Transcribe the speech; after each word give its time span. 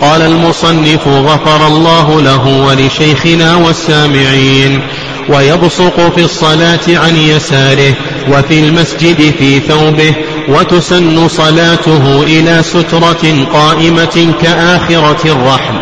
قال 0.00 0.22
المصنف 0.22 1.08
غفر 1.08 1.66
الله 1.66 2.20
له 2.20 2.46
ولشيخنا 2.46 3.54
والسامعين 3.56 4.80
ويبصق 5.28 6.14
في 6.14 6.24
الصلاة 6.24 6.80
عن 6.88 7.16
يساره 7.16 7.94
وفي 8.32 8.60
المسجد 8.60 9.34
في 9.38 9.60
ثوبه 9.60 10.14
وتسن 10.48 11.28
صلاته 11.28 12.22
إلى 12.22 12.62
سترة 12.62 13.46
قائمة 13.52 14.32
كآخرة 14.42 15.20
الرحل 15.24 15.74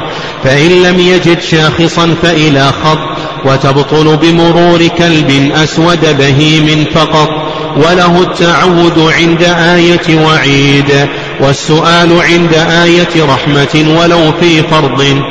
فإن 0.45 0.82
لم 0.82 1.00
يجد 1.00 1.41
شاخصا 1.41 2.14
فإلى 2.23 2.73
خط 2.85 2.98
وتبطل 3.45 4.16
بمرور 4.16 4.87
كلب 4.87 5.53
أسود 5.55 6.19
بهيم 6.19 6.85
فقط 6.95 7.48
وله 7.77 8.23
التعود 8.23 9.12
عند 9.19 9.43
آية 9.43 10.25
وعيد 10.27 11.09
والسؤال 11.41 12.21
عند 12.21 12.55
آية 12.84 13.25
رحمة 13.34 13.98
ولو 14.01 14.33
في 14.41 14.62
فرض. 14.62 15.23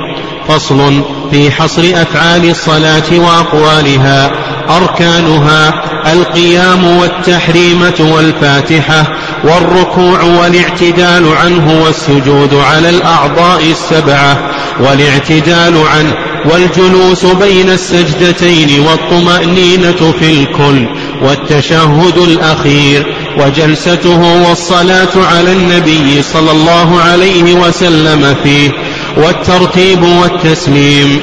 فصل 0.48 1.02
في 1.32 1.52
حصر 1.52 1.82
أفعال 1.82 2.50
الصلاة 2.50 3.12
وأقوالها. 3.12 4.32
أركانها 4.70 5.74
القيام 6.14 6.88
والتحريمة 6.98 8.12
والفاتحة 8.16 9.04
والركوع 9.44 10.22
والاعتدال 10.22 11.26
عنه 11.44 11.84
والسجود 11.84 12.54
على 12.54 12.90
الأعضاء 12.90 13.64
السبعة 13.72 14.38
والاعتدال 14.80 15.78
عنه 15.78 16.14
والجلوس 16.46 17.26
بين 17.26 17.70
السجدتين 17.70 18.80
والطمأنينة 18.80 20.14
في 20.20 20.34
الكل 20.34 20.88
والتشهد 21.22 22.18
الأخير 22.18 23.16
وجلسته 23.40 24.50
والصلاة 24.50 25.16
على 25.16 25.52
النبي 25.52 26.22
صلى 26.22 26.52
الله 26.52 27.00
عليه 27.02 27.54
وسلم 27.54 28.36
فيه 28.44 28.72
والترتيب 29.18 30.04
والتسليم. 30.04 31.22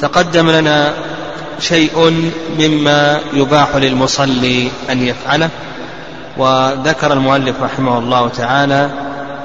تقدم 0.00 0.50
لنا 0.50 0.94
شيء 1.60 2.30
مما 2.58 3.20
يباح 3.34 3.76
للمصلي 3.76 4.68
أن 4.90 5.06
يفعله 5.06 5.50
وذكر 6.38 7.12
المؤلف 7.12 7.62
رحمه 7.62 7.98
الله 7.98 8.28
تعالى 8.28 8.90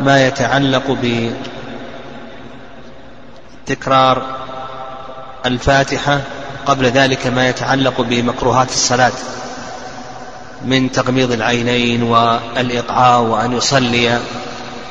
ما 0.06 0.28
يتعلق 0.28 0.98
بتكرار 3.68 4.22
الفاتحة 5.46 6.22
قبل 6.66 6.86
ذلك 6.86 7.28
ما 7.28 7.50
يتعلق 7.50 8.02
بمكروهات 8.02 8.70
الصلاة 8.70 9.12
من 10.66 10.92
تغميض 10.92 11.32
العينين 11.32 12.04
والإقعاء 12.04 13.22
وأن 13.22 13.54
يصلي 13.54 14.20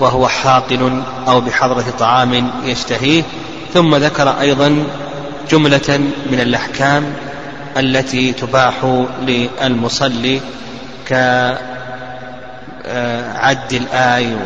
وهو 0.01 0.29
حاقن 0.29 1.03
أو 1.29 1.41
بحضرة 1.41 1.85
طعام 1.99 2.51
يشتهيه 2.65 3.23
ثم 3.75 3.95
ذكر 3.97 4.41
أيضا 4.41 4.85
جملة 5.51 5.99
من 6.31 6.41
الأحكام 6.41 7.13
التي 7.77 8.33
تباح 8.33 9.05
للمصلي 9.23 10.41
كعد 11.07 11.59
الآي 13.73 14.37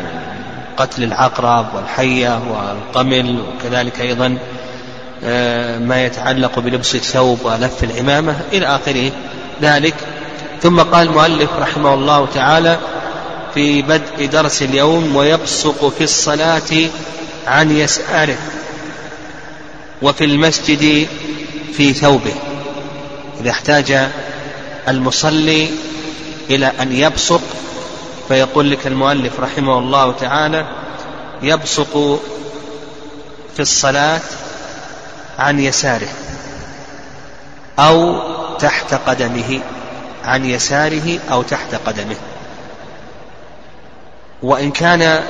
وقتل 0.81 1.03
العقرب 1.03 1.75
والحية 1.75 2.41
والقمل 2.49 3.39
وكذلك 3.39 4.01
أيضا 4.01 4.37
آه، 5.23 5.77
ما 5.77 6.05
يتعلق 6.05 6.59
بلبس 6.59 6.95
الثوب 6.95 7.39
ولف 7.43 7.83
العمامة 7.83 8.35
إلى 8.53 8.65
آخر 8.65 9.11
ذلك. 9.61 9.93
ثم 10.61 10.79
قال 10.79 11.07
المؤلف 11.07 11.49
رحمه 11.59 11.93
الله 11.93 12.27
تعالى 12.33 12.79
في 13.53 13.81
بدء 13.81 14.25
درس 14.31 14.61
اليوم 14.61 15.15
ويبصق 15.15 15.89
في 15.97 16.03
الصلاة 16.03 16.89
عن 17.47 17.71
يساره 17.71 18.37
وفي 20.01 20.23
المسجد 20.23 21.07
في 21.73 21.93
ثوبه. 21.93 22.33
إذا 23.41 23.49
احتاج 23.49 24.09
المصلي 24.87 25.69
إلى 26.49 26.71
أن 26.81 26.91
يبصق 26.91 27.41
فيقول 28.31 28.71
لك 28.71 28.87
المؤلف 28.87 29.39
رحمه 29.39 29.79
الله 29.79 30.11
تعالى 30.11 30.65
يبصق 31.41 32.19
في 33.53 33.59
الصلاة 33.59 34.21
عن 35.39 35.59
يساره 35.59 36.07
أو 37.79 38.19
تحت 38.57 38.93
قدمه 38.93 39.59
عن 40.23 40.45
يساره 40.45 41.19
أو 41.31 41.41
تحت 41.41 41.75
قدمه. 41.75 42.15
وإن 44.43 44.71
كان 44.71 45.23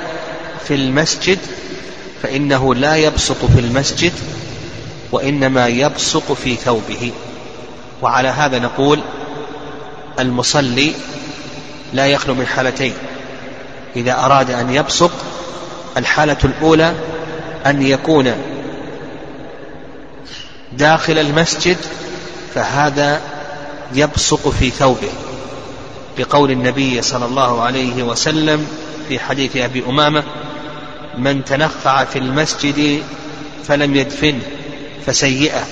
في 0.67 0.75
المسجد 0.75 1.39
فإنه 2.23 2.75
لا 2.75 2.95
يبصق 2.95 3.45
في 3.45 3.59
المسجد 3.59 4.13
وإنما 5.11 5.67
يبصق 5.67 6.33
في 6.33 6.55
ثوبه. 6.55 7.11
وعلى 8.01 8.27
هذا 8.27 8.59
نقول 8.59 8.99
المصلي 10.19 10.93
لا 11.93 12.07
يخلو 12.07 12.35
من 12.35 12.47
حالتين. 12.47 12.93
إذا 13.95 14.13
أراد 14.13 14.51
أن 14.51 14.73
يبصق 14.73 15.11
الحالة 15.97 16.37
الأولى 16.43 16.93
أن 17.65 17.81
يكون 17.81 18.31
داخل 20.73 21.17
المسجد 21.17 21.77
فهذا 22.55 23.21
يبصق 23.93 24.49
في 24.49 24.69
ثوبه. 24.69 25.11
بقول 26.17 26.51
النبي 26.51 27.01
صلى 27.01 27.25
الله 27.25 27.61
عليه 27.61 28.03
وسلم 28.03 28.67
في 29.09 29.19
حديث 29.19 29.57
أبي 29.57 29.83
أمامة 29.87 30.23
من 31.17 31.45
تنخع 31.45 32.03
في 32.03 32.19
المسجد 32.19 33.03
فلم 33.67 33.95
يدفنه 33.95 34.41
فسيئة 35.05 35.63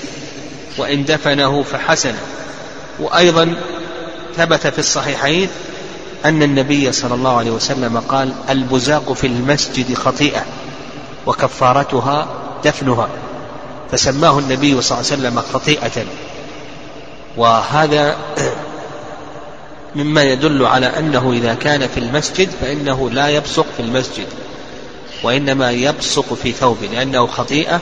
وإن 0.78 1.04
دفنه 1.04 1.62
فحسنة 1.62 2.18
وأيضا 2.98 3.54
ثبت 4.36 4.66
في 4.66 4.78
الصحيحين 4.78 5.48
أن 6.24 6.42
النبي 6.42 6.92
صلى 6.92 7.14
الله 7.14 7.36
عليه 7.36 7.50
وسلم 7.50 7.98
قال 8.08 8.32
البزاق 8.50 9.12
في 9.12 9.26
المسجد 9.26 9.94
خطيئة 9.94 10.44
وكفارتها 11.26 12.26
دفنها. 12.64 13.08
فسماه 13.92 14.38
النبي 14.38 14.82
صلى 14.82 14.98
الله 14.98 15.12
عليه 15.12 15.20
وسلم 15.22 15.40
خطيئة. 15.40 16.04
وهذا 17.36 18.16
مما 19.96 20.22
يدل 20.22 20.66
على 20.66 20.86
أنه 20.86 21.32
إذا 21.32 21.54
كان 21.54 21.88
في 21.88 22.00
المسجد 22.00 22.50
فإنه 22.60 23.10
لا 23.10 23.28
يبصق 23.28 23.66
في 23.76 23.82
المسجد 23.82 24.26
وإنما 25.22 25.70
يبصق 25.70 26.34
في 26.34 26.52
ثوب 26.52 26.76
لأنه 26.92 27.26
خطيئة 27.26 27.80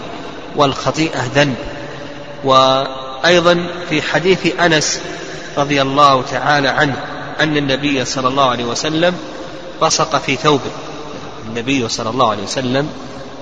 والخطيئة 0.57 1.25
ذنب. 1.35 1.57
وأيضا 2.45 3.67
في 3.89 4.03
حديث 4.03 4.61
أنس 4.61 5.01
رضي 5.57 5.83
الله 5.83 6.23
تعالى 6.23 6.69
عنه 6.69 7.18
أن 7.41 7.57
النبي 7.57 8.05
صلى 8.05 8.29
الله 8.29 8.51
عليه 8.51 8.65
وسلم 8.65 9.15
بصق 9.83 10.17
في 10.17 10.37
ثوبه. 10.37 10.71
النبي 11.49 11.89
صلى 11.89 12.11
الله 12.11 12.31
عليه 12.31 12.43
وسلم 12.43 12.89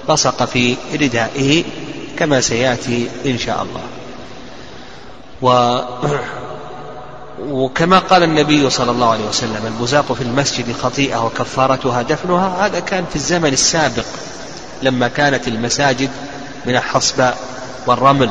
بصق 0.09 0.45
في 0.45 0.77
ردائه 0.93 1.65
كما 2.19 2.41
سيأتي 2.41 3.09
إن 3.27 3.39
شاء 3.39 3.63
الله. 3.63 3.81
و 5.43 5.79
وكما 7.51 7.99
قال 7.99 8.23
النبي 8.23 8.71
صلى 8.71 8.91
الله 8.91 9.11
عليه 9.11 9.25
وسلم 9.25 9.67
البزاق 9.67 10.13
في 10.13 10.21
المسجد 10.21 10.73
خطيئة 10.73 11.25
وكفارتها 11.25 12.03
دفنها 12.03 12.67
هذا 12.67 12.81
كان 12.81 13.05
في 13.11 13.17
الزمن 13.17 13.53
السابق 13.53 14.05
لما 14.83 15.09
كانت 15.09 15.49
المساجد 15.49 16.11
من 16.67 16.77
الحصباء 16.77 17.39
والرمل 17.87 18.31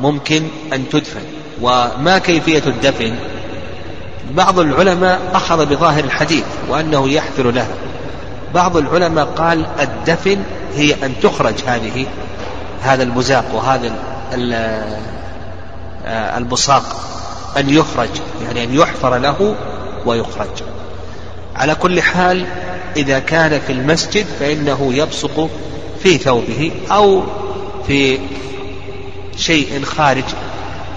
ممكن 0.00 0.48
أن 0.72 0.88
تدفن. 0.88 1.22
وما 1.60 2.18
كيفية 2.18 2.62
الدفن؟ 2.66 3.39
بعض 4.34 4.58
العلماء 4.58 5.20
أخذ 5.34 5.66
بظاهر 5.66 6.04
الحديث 6.04 6.44
وأنه 6.68 7.08
يحفر 7.08 7.50
لها 7.50 7.74
بعض 8.54 8.76
العلماء 8.76 9.24
قال 9.24 9.66
الدفن 9.80 10.42
هي 10.76 10.94
أن 11.04 11.14
تخرج 11.22 11.54
هذه 11.66 12.06
هذا 12.82 13.02
البزاق 13.02 13.44
وهذا 13.54 13.92
آه، 16.06 16.38
البصاق 16.38 17.00
أن 17.56 17.70
يخرج 17.70 18.08
يعني 18.44 18.64
أن 18.64 18.74
يحفر 18.74 19.18
له 19.18 19.54
ويخرج. 20.06 20.62
على 21.56 21.74
كل 21.74 22.02
حال 22.02 22.46
إذا 22.96 23.18
كان 23.18 23.60
في 23.66 23.72
المسجد 23.72 24.26
فإنه 24.40 24.94
يبصق 24.94 25.50
في 26.02 26.18
ثوبه 26.18 26.72
أو 26.90 27.22
في 27.86 28.18
شيء 29.36 29.84
خارج 29.84 30.24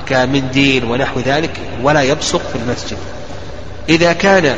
كمنديل 0.06 0.86
ونحو 0.86 1.19
ذلك 1.19 1.60
ولا 1.84 2.02
يبصق 2.02 2.42
في 2.54 2.56
المسجد. 2.56 2.98
إذا 3.89 4.13
كان 4.13 4.56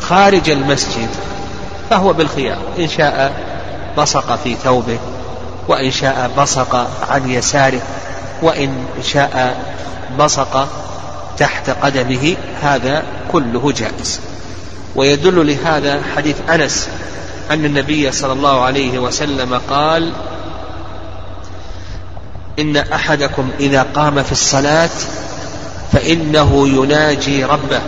خارج 0.00 0.50
المسجد 0.50 1.08
فهو 1.90 2.12
بالخيار 2.12 2.58
إن 2.78 2.88
شاء 2.88 3.32
بصق 3.98 4.36
في 4.44 4.54
ثوبه 4.54 4.98
وإن 5.68 5.90
شاء 5.90 6.30
بصق 6.38 6.90
عن 7.10 7.30
يساره 7.30 7.80
وإن 8.42 8.84
شاء 9.02 9.64
بصق 10.18 10.68
تحت 11.38 11.70
قدمه 11.70 12.36
هذا 12.62 13.02
كله 13.32 13.72
جائز. 13.72 14.20
ويدل 14.96 15.46
لهذا 15.46 16.02
حديث 16.16 16.36
أنس 16.50 16.88
أن 17.50 17.64
النبي 17.64 18.12
صلى 18.12 18.32
الله 18.32 18.60
عليه 18.60 18.98
وسلم 18.98 19.60
قال 19.70 20.12
إن 22.58 22.76
أحدكم 22.76 23.50
إذا 23.60 23.86
قام 23.94 24.22
في 24.22 24.32
الصلاة 24.32 24.90
فإنه 25.92 26.68
يناجي 26.68 27.44
ربه. 27.44 27.80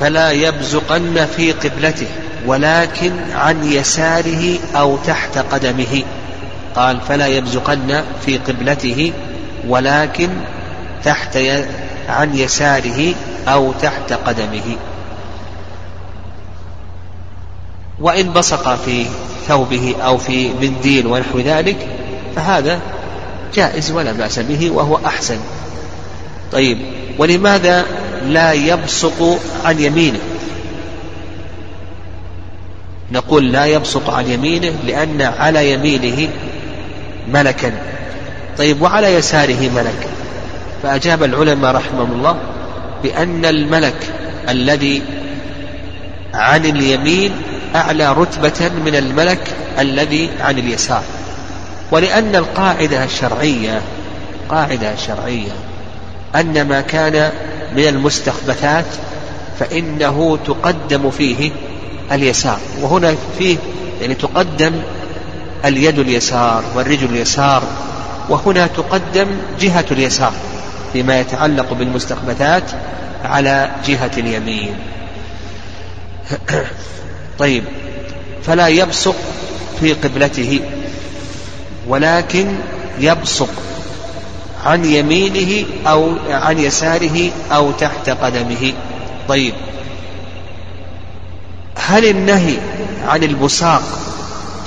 فلا 0.00 0.30
يبزقن 0.30 1.26
في 1.36 1.52
قبلته 1.52 2.06
ولكن 2.46 3.12
عن 3.34 3.72
يساره 3.72 4.58
أو 4.76 4.96
تحت 4.96 5.38
قدمه. 5.38 6.02
قال 6.76 7.00
فلا 7.08 7.26
يبزقن 7.26 8.04
في 8.26 8.38
قبلته 8.38 9.12
ولكن 9.68 10.28
تحت 11.04 11.36
ي... 11.36 11.64
عن 12.08 12.36
يساره 12.36 13.14
أو 13.48 13.72
تحت 13.82 14.12
قدمه. 14.12 14.76
وإن 18.00 18.32
بصق 18.32 18.74
في 18.74 19.06
ثوبه 19.48 19.94
أو 20.04 20.18
في 20.18 20.52
منديل 20.60 21.06
ونحو 21.06 21.38
ذلك 21.38 21.88
فهذا 22.36 22.80
جائز 23.54 23.90
ولا 23.90 24.12
بأس 24.12 24.38
به 24.38 24.70
وهو 24.70 24.98
أحسن. 25.06 25.38
طيب 26.52 26.78
ولماذا 27.18 27.84
لا 28.32 28.52
يبصق 28.52 29.38
عن 29.64 29.80
يمينه. 29.80 30.18
نقول 33.12 33.52
لا 33.52 33.66
يبصق 33.66 34.10
عن 34.10 34.30
يمينه 34.30 34.72
لأن 34.86 35.22
على 35.22 35.72
يمينه 35.72 36.28
ملكا. 37.28 37.72
طيب 38.58 38.82
وعلى 38.82 39.14
يساره 39.14 39.70
ملك. 39.76 40.08
فأجاب 40.82 41.22
العلماء 41.22 41.74
رحمهم 41.74 42.12
الله 42.12 42.36
بأن 43.02 43.44
الملك 43.44 44.14
الذي 44.48 45.02
عن 46.34 46.64
اليمين 46.64 47.32
أعلى 47.74 48.12
رتبة 48.12 48.70
من 48.86 48.94
الملك 48.96 49.48
الذي 49.78 50.30
عن 50.40 50.58
اليسار. 50.58 51.02
ولأن 51.90 52.36
القاعدة 52.36 53.04
الشرعية 53.04 53.80
قاعدة 54.48 54.96
شرعية 54.96 55.52
أن 56.36 56.68
ما 56.68 56.80
كان 56.80 57.32
من 57.76 57.88
المستخبثات 57.88 58.84
فإنه 59.58 60.38
تقدم 60.46 61.10
فيه 61.10 61.50
اليسار. 62.12 62.58
وهنا 62.80 63.14
فيه 63.38 63.56
يعني 64.00 64.14
تقدم 64.14 64.72
اليد 65.64 65.98
اليسار 65.98 66.64
والرجل 66.74 67.04
اليسار 67.04 67.62
وهنا 68.28 68.66
تقدم 68.66 69.26
جهة 69.60 69.84
اليسار 69.90 70.32
فيما 70.92 71.20
يتعلق 71.20 71.72
بالمستخبثات 71.72 72.62
على 73.24 73.70
جهة 73.86 74.10
اليمين. 74.18 74.76
طيب 77.38 77.64
فلا 78.42 78.68
يبصق 78.68 79.16
في 79.80 79.92
قبلته 79.92 80.60
ولكن 81.88 82.54
يبصق. 83.00 83.50
عن 84.64 84.84
يمينه 84.84 85.66
أو 85.86 86.12
عن 86.30 86.58
يساره 86.58 87.30
أو 87.52 87.70
تحت 87.72 88.10
قدمه. 88.10 88.72
طيب. 89.28 89.54
هل 91.76 92.04
النهي 92.04 92.56
عن 93.08 93.22
البصاق 93.22 93.82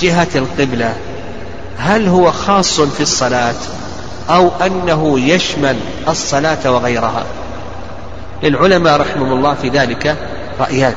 جهة 0.02 0.28
القبلة 0.36 0.96
هل 1.78 2.08
هو 2.08 2.32
خاص 2.32 2.82
في 2.82 3.02
الصلاة 3.02 3.56
أو 4.30 4.52
أنه 4.66 5.20
يشمل 5.20 5.78
الصلاة 6.08 6.72
وغيرها؟ 6.72 7.26
للعلماء 8.44 9.00
رحمهم 9.02 9.34
الله 9.34 9.54
في 9.54 9.70
ذلك 9.70 10.18
رأيان. 10.60 10.94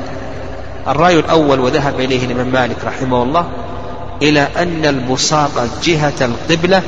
الرأي 0.88 1.19
الأول 1.19 1.61
وذهب 1.61 2.00
إليه 2.00 2.25
الإمام 2.25 2.46
مالك 2.46 2.76
رحمه 2.85 3.23
الله 3.23 3.49
إلى 4.23 4.49
أن 4.56 4.87
البصاق 4.87 5.69
جهة 5.85 6.12
القبلة 6.20 6.82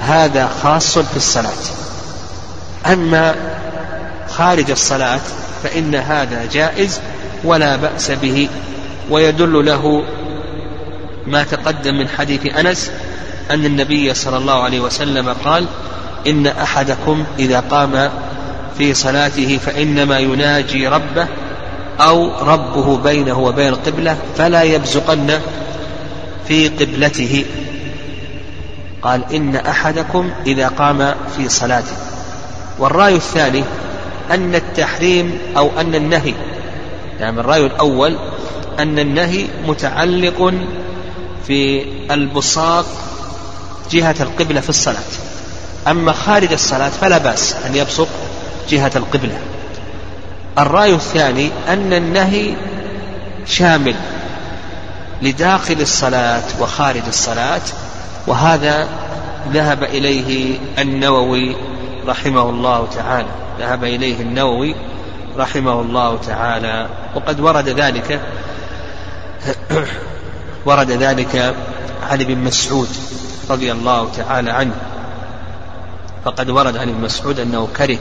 هذا 0.00 0.48
خاص 0.62 0.98
في 0.98 1.16
الصلاة. 1.16 1.52
أما 2.86 3.34
خارج 4.28 4.70
الصلاة 4.70 5.20
فإن 5.62 5.94
هذا 5.94 6.48
جائز 6.52 7.00
ولا 7.44 7.76
بأس 7.76 8.10
به 8.10 8.48
ويدل 9.10 9.66
له 9.66 10.02
ما 11.26 11.42
تقدم 11.42 11.94
من 11.94 12.08
حديث 12.08 12.56
أنس 12.56 12.90
أن 13.50 13.64
النبي 13.64 14.14
صلى 14.14 14.36
الله 14.36 14.62
عليه 14.62 14.80
وسلم 14.80 15.34
قال 15.44 15.66
إن 16.26 16.46
أحدكم 16.46 17.24
إذا 17.38 17.60
قام 17.60 18.10
في 18.78 18.94
صلاته 18.94 19.58
فإنما 19.66 20.18
يناجي 20.18 20.88
ربه 20.88 21.26
أو 22.00 22.30
ربه 22.42 22.96
بينه 22.96 23.38
وبين 23.38 23.68
القبلة 23.68 24.18
فلا 24.36 24.62
يبزقن 24.62 25.40
في 26.48 26.68
قبلته. 26.68 27.44
قال 29.02 29.34
إن 29.34 29.56
أحدكم 29.56 30.30
إذا 30.46 30.68
قام 30.68 31.14
في 31.36 31.48
صلاته. 31.48 31.96
والرأي 32.78 33.16
الثاني 33.16 33.64
أن 34.30 34.54
التحريم 34.54 35.38
أو 35.56 35.70
أن 35.80 35.94
النهي 35.94 36.34
يعني 37.20 37.40
الرأي 37.40 37.66
الأول 37.66 38.18
أن 38.78 38.98
النهي 38.98 39.46
متعلق 39.66 40.54
في 41.46 41.84
البصاق 42.10 42.86
جهة 43.90 44.16
القبلة 44.20 44.60
في 44.60 44.68
الصلاة. 44.68 45.08
أما 45.88 46.12
خارج 46.12 46.52
الصلاة 46.52 46.88
فلا 46.88 47.18
بأس 47.18 47.54
أن 47.66 47.74
يبصق 47.74 48.08
جهة 48.70 48.92
القبلة. 48.96 49.38
الرأي 50.58 50.94
الثاني 50.94 51.50
أن 51.68 51.92
النهي 51.92 52.54
شامل 53.46 53.94
لداخل 55.22 55.80
الصلاة 55.80 56.42
وخارج 56.60 57.02
الصلاة 57.08 57.60
وهذا 58.28 58.88
ذهب 59.52 59.84
إليه 59.84 60.58
النووي 60.78 61.56
رحمه 62.06 62.50
الله 62.50 62.86
تعالى. 62.86 63.28
ذهب 63.58 63.84
إليه 63.84 64.20
النووي 64.20 64.74
رحمه 65.36 65.80
الله 65.80 66.18
تعالى. 66.26 66.88
وقد 67.14 67.40
ورد 67.40 67.68
ذلك 67.68 68.20
ورد 70.66 70.90
ذلك 70.90 71.54
عن 72.10 72.20
ابن 72.20 72.38
مسعود 72.38 72.88
رضي 73.50 73.72
الله 73.72 74.08
تعالى 74.16 74.50
عنه. 74.50 74.74
فقد 76.24 76.50
ورد 76.50 76.76
عن 76.76 76.88
ابن 76.88 77.00
مسعود 77.00 77.40
أنه 77.40 77.68
كره 77.76 77.98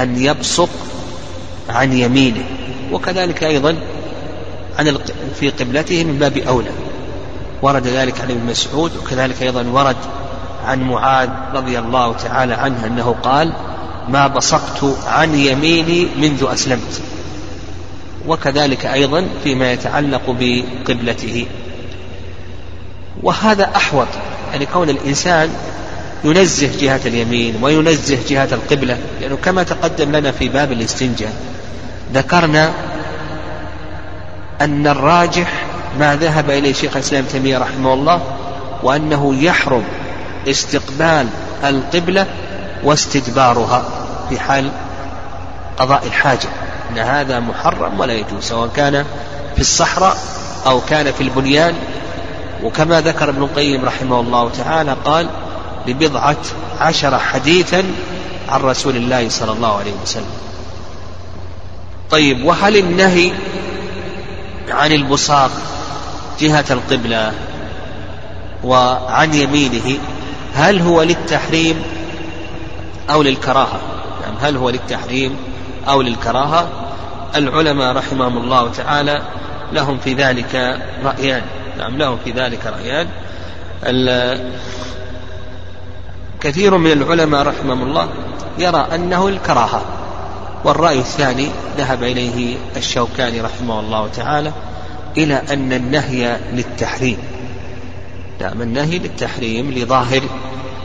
أن 0.00 0.16
يبصق 0.16 0.70
عن 1.68 1.92
يمينه. 1.92 2.44
وكذلك 2.92 3.44
أيضا 3.44 3.76
عن 4.78 4.98
في 5.40 5.50
قبلته 5.50 6.04
من 6.04 6.18
باب 6.18 6.36
أولى. 6.38 6.87
ورد 7.62 7.86
ذلك 7.86 8.20
عن 8.20 8.30
ابن 8.30 8.46
مسعود 8.46 8.96
وكذلك 8.96 9.42
أيضا 9.42 9.62
ورد 9.62 9.96
عن 10.66 10.82
معاذ 10.82 11.28
رضي 11.54 11.78
الله 11.78 12.12
تعالى 12.12 12.54
عنه 12.54 12.86
أنه 12.86 13.16
قال 13.22 13.52
ما 14.08 14.26
بصقت 14.26 14.84
عن 15.06 15.34
يميني 15.34 16.08
منذ 16.16 16.46
أسلمت 16.52 17.00
وكذلك 18.26 18.86
أيضا 18.86 19.26
فيما 19.44 19.72
يتعلق 19.72 20.36
بقبلته. 20.40 21.46
وهذا 23.22 23.70
أحوط 23.76 24.06
يعني 24.52 24.66
كون 24.66 24.90
الإنسان 24.90 25.50
ينزه 26.24 26.70
جهة 26.80 27.00
اليمين 27.06 27.54
وينزه 27.62 28.18
جهة 28.28 28.48
القبلة 28.52 28.98
لأنه 29.20 29.36
كما 29.36 29.62
تقدم 29.62 30.16
لنا 30.16 30.32
في 30.32 30.48
باب 30.48 30.72
الاستنجاء 30.72 31.32
ذكرنا 32.14 32.72
أن 34.60 34.86
الراجح 34.86 35.67
ما 35.98 36.16
ذهب 36.16 36.50
إليه 36.50 36.72
شيخ 36.72 36.96
الإسلام 36.96 37.24
تيمية 37.24 37.58
رحمه 37.58 37.94
الله 37.94 38.20
وأنه 38.82 39.34
يحرم 39.34 39.84
استقبال 40.48 41.28
القبلة 41.64 42.26
واستدبارها 42.84 43.84
في 44.28 44.40
حال 44.40 44.70
قضاء 45.78 46.06
الحاجة. 46.06 46.48
أن 46.90 46.98
هذا 46.98 47.40
محرم 47.40 48.00
ولا 48.00 48.12
يجوز 48.12 48.44
سواء 48.44 48.68
كان 48.76 49.04
في 49.54 49.60
الصحراء 49.60 50.16
أو 50.66 50.80
كان 50.80 51.12
في 51.12 51.20
البنيان. 51.20 51.74
وكما 52.62 53.00
ذكر 53.00 53.28
ابن 53.28 53.42
القيم 53.42 53.84
رحمه 53.84 54.20
الله 54.20 54.50
تعالى 54.50 54.96
قال 55.04 55.28
لبضعة 55.86 56.36
عشر 56.80 57.18
حديثا 57.18 57.84
عن 58.48 58.60
رسول 58.60 58.96
الله 58.96 59.28
صلى 59.28 59.52
الله 59.52 59.78
عليه 59.78 59.92
وسلم. 60.02 60.32
طيب 62.10 62.44
وهل 62.44 62.76
النهي 62.76 63.32
عن 64.70 64.92
البصاق 64.92 65.50
جهة 66.40 66.64
القبلة 66.70 67.32
وعن 68.64 69.34
يمينه 69.34 69.98
هل 70.54 70.80
هو 70.80 71.02
للتحريم 71.02 71.82
أو 73.10 73.22
للكراهة؟ 73.22 73.80
يعني 74.22 74.36
هل 74.40 74.56
هو 74.56 74.70
للتحريم 74.70 75.36
أو 75.88 76.02
للكراهة؟ 76.02 76.68
العلماء 77.36 77.96
رحمهم 77.96 78.36
الله 78.36 78.70
تعالى 78.70 79.22
لهم 79.72 79.98
في 79.98 80.14
ذلك 80.14 80.80
رأيان. 81.04 81.42
نعم 81.78 81.96
لهم 81.96 82.18
في 82.24 82.30
ذلك 82.30 82.60
رأيان. 82.66 83.08
كثير 86.40 86.78
من 86.78 86.92
العلماء 86.92 87.42
رحمهم 87.42 87.82
الله 87.82 88.08
يرى 88.58 88.86
أنه 88.94 89.28
الكراهة 89.28 89.82
والرأي 90.64 90.98
الثاني 90.98 91.48
ذهب 91.78 92.02
إليه 92.02 92.56
الشوكاني 92.76 93.40
رحمه 93.40 93.80
الله 93.80 94.08
تعالى. 94.08 94.52
إلى 95.16 95.42
أن 95.50 95.72
النهي 95.72 96.36
للتحريم. 96.52 97.18
نعم 98.40 98.62
النهي 98.62 98.98
للتحريم 98.98 99.70
لظاهر 99.70 100.22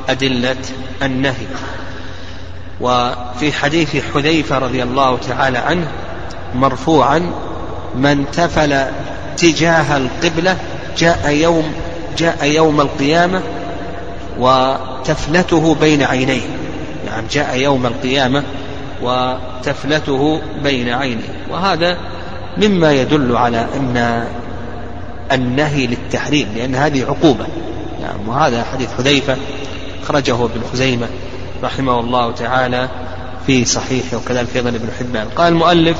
أدلة 0.10 0.56
النهي. 1.04 1.48
وفي 2.82 3.54
حديث 3.54 3.98
حذيفة 4.14 4.58
رضي 4.58 4.84
الله 4.84 5.18
تعالى 5.18 5.58
عنه 5.58 5.88
مرفوعا 6.56 7.32
من 7.96 8.26
تفل 8.32 8.86
تجاه 9.38 9.98
القبلة 9.98 10.58
جاء 10.98 11.30
يوم 11.30 11.74
جاء 12.18 12.46
يوم 12.46 12.82
القيامة 12.82 13.42
وتفلته 14.40 15.76
بين 15.76 16.04
عينيه. 16.04 16.42
نعم 17.06 17.24
جاء 17.32 17.58
يوم 17.58 17.86
القيامة 17.86 18.44
وتفلته 19.02 20.42
بين 20.64 20.90
عينيه. 20.90 21.46
وهذا 21.52 21.98
مما 22.58 22.92
يدل 22.94 23.36
على 23.36 23.68
أن 23.76 24.28
النهي 25.32 25.88
للتحريم 25.88 26.48
لأن 26.56 26.76
هذه 26.76 27.06
عقوبة. 27.06 27.46
نعم 28.02 28.30
وهذا 28.30 28.64
حديث 28.64 28.90
حذيفة 28.98 29.38
أخرجه 30.04 30.36
ابن 30.46 30.62
خزيمة 30.74 31.08
رحمه 31.64 32.00
الله 32.00 32.32
تعالى 32.32 32.90
في 33.48 33.66
صحيحه 33.66 34.18
وكذلك 34.18 34.56
أيضا 34.56 34.70
ابن 34.70 34.90
حبان. 35.00 35.28
قال 35.36 35.54
المؤلف 35.54 35.98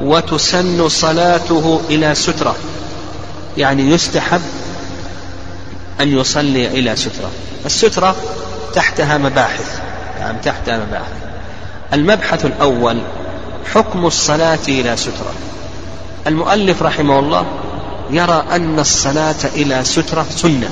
وتسن 0.00 0.88
صلاته 0.88 1.80
إلى 1.90 2.14
سترة. 2.14 2.56
يعني 3.56 3.90
يستحب 3.90 4.42
أن 6.00 6.08
يصلي 6.08 6.66
إلى 6.66 6.96
سترة. 6.96 7.30
السترة 7.66 8.16
تحتها 8.74 9.18
مباحث. 9.18 9.80
يعني 10.18 10.38
تحتها 10.38 10.86
مباحث. 10.86 11.12
المبحث 11.92 12.44
الأول 12.44 12.98
حكم 13.74 14.06
الصلاة 14.06 14.58
إلى 14.68 14.96
سترة. 14.96 15.32
المؤلف 16.26 16.82
رحمه 16.82 17.18
الله 17.18 17.46
يرى 18.10 18.44
أن 18.52 18.78
الصلاة 18.78 19.44
إلى 19.54 19.84
سترة 19.84 20.26
سنة 20.30 20.70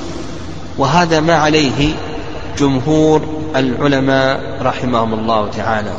وهذا 0.79 1.21
ما 1.21 1.35
عليه 1.35 1.95
جمهور 2.59 3.23
العلماء 3.57 4.59
رحمهم 4.63 5.15
الله 5.15 5.51
تعالى. 5.51 5.93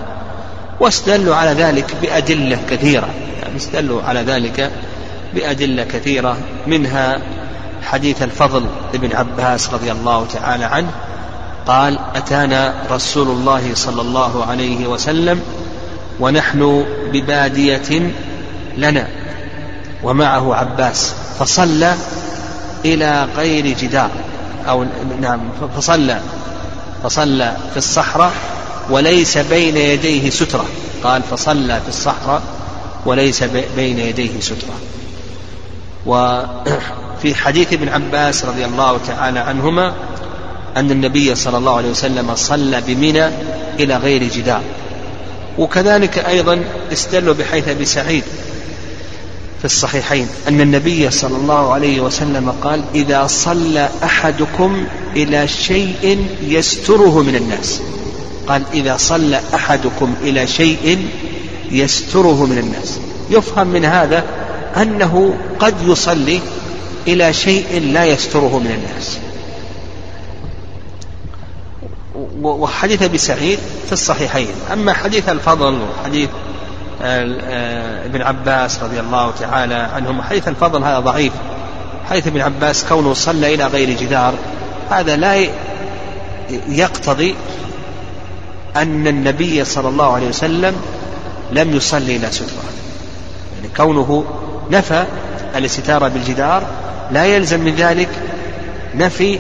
واستدلوا 0.79 1.35
على 1.35 1.51
ذلك 1.51 1.95
بأدلة 2.01 2.59
كثيرة 2.69 3.09
يعني 3.41 3.57
استدلوا 3.57 4.03
على 4.03 4.19
ذلك 4.21 4.71
بأدلة 5.33 5.83
كثيرة 5.83 6.38
منها 6.67 7.19
حديث 7.83 8.21
الفضل 8.21 8.65
ابن 8.93 9.15
عباس 9.15 9.74
رضي 9.74 9.91
الله 9.91 10.25
تعالى 10.33 10.65
عنه 10.65 10.91
قال 11.67 12.00
أتانا 12.15 12.74
رسول 12.91 13.27
الله 13.27 13.74
صلى 13.74 14.01
الله 14.01 14.45
عليه 14.45 14.88
وسلم 14.88 15.41
ونحن 16.19 16.85
ببادية 17.13 18.12
لنا. 18.77 19.07
ومعه 20.03 20.55
عباس 20.55 21.13
فصلى 21.39 21.95
إلى 22.85 23.27
غير 23.37 23.65
جدار 23.65 24.09
أو 24.67 24.85
نعم 25.21 25.39
فصلى 25.77 26.19
فصلى 27.03 27.57
في 27.71 27.77
الصحراء 27.77 28.31
وليس 28.89 29.37
بين 29.37 29.77
يديه 29.77 30.29
سترة 30.29 30.65
قال 31.03 31.23
فصلى 31.23 31.81
في 31.81 31.89
الصحراء 31.89 32.41
وليس 33.05 33.43
بين 33.75 33.99
يديه 33.99 34.39
سترة. 34.39 34.75
وفي 36.05 37.35
حديث 37.43 37.73
ابن 37.73 37.89
عباس 37.89 38.45
رضي 38.45 38.65
الله 38.65 38.99
تعالى 39.07 39.39
عنهما 39.39 39.93
أن 40.77 40.91
النبي 40.91 41.35
صلى 41.35 41.57
الله 41.57 41.77
عليه 41.77 41.89
وسلم 41.89 42.35
صلى 42.35 42.81
بمنى 42.87 43.27
إلى 43.79 43.97
غير 43.97 44.23
جدار. 44.23 44.61
وكذلك 45.57 46.17
أيضا 46.17 46.63
استدلوا 46.93 47.33
بحيث 47.33 47.67
أبي 47.67 47.85
سعيد 47.85 48.23
في 49.59 49.65
الصحيحين 49.65 50.27
أن 50.47 50.62
النبي 50.62 51.12
صلى 51.12 51.38
الله 51.38 51.74
عليه 51.74 52.01
وسلم 52.01 52.51
قال 52.62 52.83
إذا 52.95 53.27
صلى 53.27 53.89
أحدكم 54.03 54.85
إلى 55.15 55.47
شيء 55.47 56.27
يستره 56.41 57.24
من 57.24 57.35
الناس. 57.35 57.81
قال 58.47 58.63
إذا 58.74 58.97
صلى 58.97 59.41
أحدكم 59.53 60.13
إلى 60.21 60.47
شيء 60.47 61.07
يستره 61.71 62.45
من 62.45 62.57
الناس. 62.57 63.00
يفهم 63.29 63.67
من 63.67 63.85
هذا 63.85 64.24
أنه 64.77 65.33
قد 65.59 65.75
يصلي 65.88 66.39
إلى 67.07 67.33
شيء 67.33 67.91
لا 67.93 68.05
يستره 68.05 68.59
من 68.59 68.71
الناس. 68.71 69.17
وحديث 72.41 73.01
أبي 73.01 73.17
سعيد 73.17 73.59
في 73.85 73.93
الصحيحين. 73.93 74.47
أما 74.74 74.93
حديث 74.93 75.29
الفضل 75.29 75.79
وحديث 75.81 76.29
ابن 78.05 78.21
عباس 78.21 78.83
رضي 78.83 79.00
الله 79.00 79.31
تعالى 79.31 79.75
عنهم 79.75 80.21
حديث 80.21 80.47
الفضل 80.47 80.83
هذا 80.83 81.00
ضعيف. 81.00 81.33
حديث 82.09 82.27
ابن 82.27 82.41
عباس 82.41 82.85
كونه 82.89 83.13
صلى 83.13 83.53
إلى 83.53 83.67
غير 83.67 83.89
جدار. 83.89 84.33
هذا 84.89 85.15
لا 85.15 85.47
يقتضي 86.67 87.35
أن 88.75 89.07
النبي 89.07 89.65
صلى 89.65 89.89
الله 89.89 90.13
عليه 90.13 90.27
وسلم 90.27 90.75
لم 91.51 91.75
يصلي 91.75 92.15
إلى 92.15 92.31
سترة. 92.31 92.63
يعني 93.55 93.74
كونه 93.77 94.25
نفى 94.71 95.05
الاستتارة 95.55 96.07
بالجدار 96.07 96.63
لا 97.12 97.25
يلزم 97.25 97.59
من 97.59 97.75
ذلك 97.75 98.09
نفي 98.95 99.39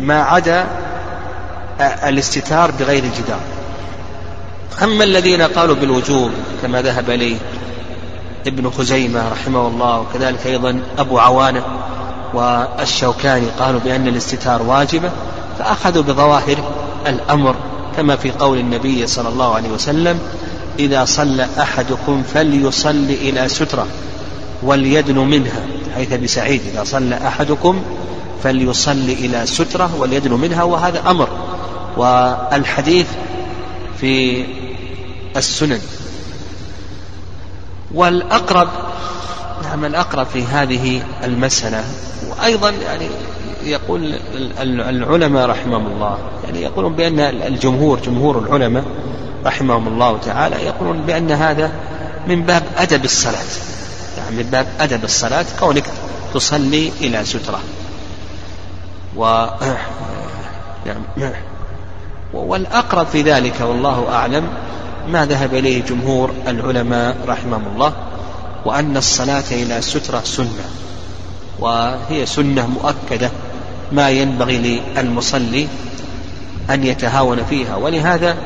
ما 0.00 0.22
عدا 0.22 0.66
الاستتار 1.80 2.70
بغير 2.70 3.04
الجدار. 3.04 3.40
أما 4.82 5.04
الذين 5.04 5.42
قالوا 5.42 5.74
بالوجوب 5.74 6.30
كما 6.62 6.82
ذهب 6.82 7.10
إليه 7.10 7.36
ابن 8.46 8.70
خزيمة 8.70 9.32
رحمه 9.32 9.68
الله 9.68 10.00
وكذلك 10.00 10.46
أيضا 10.46 10.80
أبو 10.98 11.18
عوانة 11.18 11.62
والشوكاني 12.34 13.46
قالوا 13.58 13.80
بأن 13.80 14.08
الاستتار 14.08 14.62
واجبة 14.62 15.10
فأخذوا 15.58 16.02
بظواهر 16.02 16.56
الأمر 17.06 17.54
كما 17.96 18.16
في 18.16 18.30
قول 18.30 18.58
النبي 18.58 19.06
صلى 19.06 19.28
الله 19.28 19.54
عليه 19.54 19.68
وسلم 19.68 20.18
إذا 20.78 21.04
صلى 21.04 21.46
أحدكم 21.58 22.22
فليصل 22.34 23.06
إلى 23.08 23.48
سترة 23.48 23.86
وليدن 24.62 25.18
منها 25.18 25.62
حيث 25.94 26.12
بسعيد 26.12 26.60
إذا 26.74 26.84
صلى 26.84 27.28
أحدكم 27.28 27.82
فليصل 28.42 28.90
إلى 28.92 29.46
سترة 29.46 29.90
وليدن 29.98 30.32
منها 30.32 30.62
وهذا 30.62 31.02
أمر. 31.10 31.28
والحديث 31.96 33.06
في 34.00 34.44
السنن. 35.36 35.80
والأقرب 37.94 38.68
نعم 39.62 39.84
الأقرب 39.84 40.26
في 40.26 40.44
هذه 40.44 41.02
المسألة 41.24 41.84
وأيضا 42.28 42.70
يعني 42.70 43.08
يقول 43.64 44.18
العلماء 44.60 45.46
رحمهم 45.46 45.86
الله 45.86 46.18
يعني 46.44 46.62
يقولون 46.62 46.94
بأن 46.94 47.20
الجمهور 47.20 48.00
جمهور 48.00 48.38
العلماء 48.38 48.84
رحمهم 49.44 49.88
الله 49.88 50.18
تعالى 50.18 50.56
يقولون 50.56 51.00
بأن 51.00 51.30
هذا 51.30 51.72
من 52.26 52.42
باب 52.42 52.62
أدب 52.76 53.04
الصلاة. 53.04 53.44
يعني 54.18 54.36
من 54.36 54.42
باب 54.42 54.66
أدب 54.80 55.04
الصلاة 55.04 55.46
كونك 55.60 55.84
تصلي 56.34 56.92
إلى 57.00 57.24
سترة. 57.24 57.60
و 59.16 59.24
يعني 60.86 61.02
والأقرب 62.36 63.06
في 63.06 63.22
ذلك 63.22 63.60
والله 63.60 64.06
أعلم 64.12 64.48
ما 65.08 65.26
ذهب 65.26 65.54
إليه 65.54 65.82
جمهور 65.82 66.30
العلماء 66.48 67.16
رحمهم 67.28 67.62
الله 67.74 67.92
وأن 68.64 68.96
الصلاة 68.96 69.44
إلى 69.50 69.82
سترة 69.82 70.22
سنة 70.24 70.64
وهي 71.58 72.26
سنة 72.26 72.66
مؤكدة 72.66 73.30
ما 73.92 74.10
ينبغي 74.10 74.80
للمصلي 74.96 75.68
أن 76.70 76.84
يتهاون 76.84 77.44
فيها. 77.44 77.76
ولهذا 77.76 78.36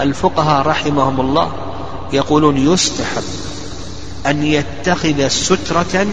الفقهاء 0.00 0.66
رحمهم 0.66 1.20
الله 1.20 1.52
يقولون 2.12 2.72
يستحب 2.72 3.22
أن 4.26 4.42
يتخذ 4.42 5.28
سترة 5.28 6.06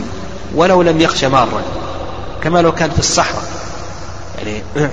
ولو 0.56 0.82
لم 0.82 1.02
يخش 1.02 1.24
مارا 1.24 1.62
كما 2.44 2.62
لو 2.62 2.72
كان 2.72 2.90
في 2.90 3.00
الصحراء. 3.00 3.44
يعني 4.38 4.90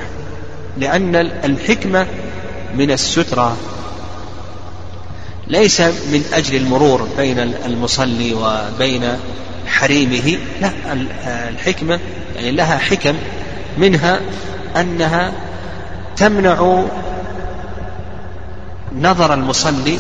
لأن 0.78 1.16
الحكمة 1.16 2.06
من 2.74 2.90
السترة. 2.90 3.56
ليس 5.46 5.80
من 5.80 6.24
أجل 6.32 6.56
المرور 6.56 7.08
بين 7.16 7.38
المصلي 7.38 8.34
وبين 8.34 9.18
حريمه. 9.66 10.38
لا 10.60 10.70
الحكمة 11.48 12.00
يعني 12.36 12.50
لها 12.50 12.78
حكم 12.78 13.14
منها 13.78 14.20
أنها 14.76 15.32
تمنع 16.16 16.84
نظر 19.00 19.34
المصلي 19.34 19.98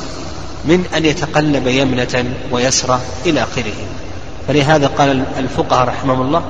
من 0.64 0.84
أن 0.96 1.04
يتقلب 1.04 1.66
يمنة 1.66 2.24
ويسرى 2.50 3.00
إلى 3.26 3.42
آخره. 3.42 3.86
فلهذا 4.48 4.86
قال 4.86 5.24
الفقهاء 5.38 5.88
رحمهم 5.88 6.22
الله 6.22 6.42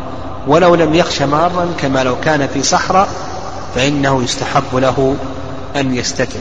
ولو 0.46 0.74
لم 0.74 0.94
يخش 0.94 1.22
مارا 1.22 1.68
كما 1.80 2.04
لو 2.04 2.20
كان 2.20 2.48
في 2.54 2.62
صحراء 2.62 3.08
فإنه 3.74 4.22
يستحب 4.22 4.76
له 4.76 5.16
أن 5.76 5.96
يستتر. 5.96 6.40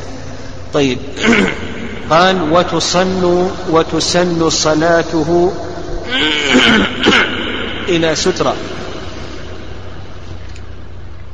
طيب. 0.74 0.98
قال 2.12 2.52
وتصن 2.52 3.50
وتسن 3.70 4.50
صلاته 4.50 5.54
إلى 7.90 8.16
سترة 8.16 8.56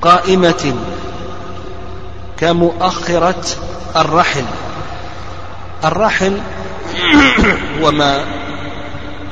قائمة 0.01 0.75
كمؤخرة 2.39 3.45
الرحل. 3.95 4.45
الرحل 5.83 6.37
وما 7.83 8.25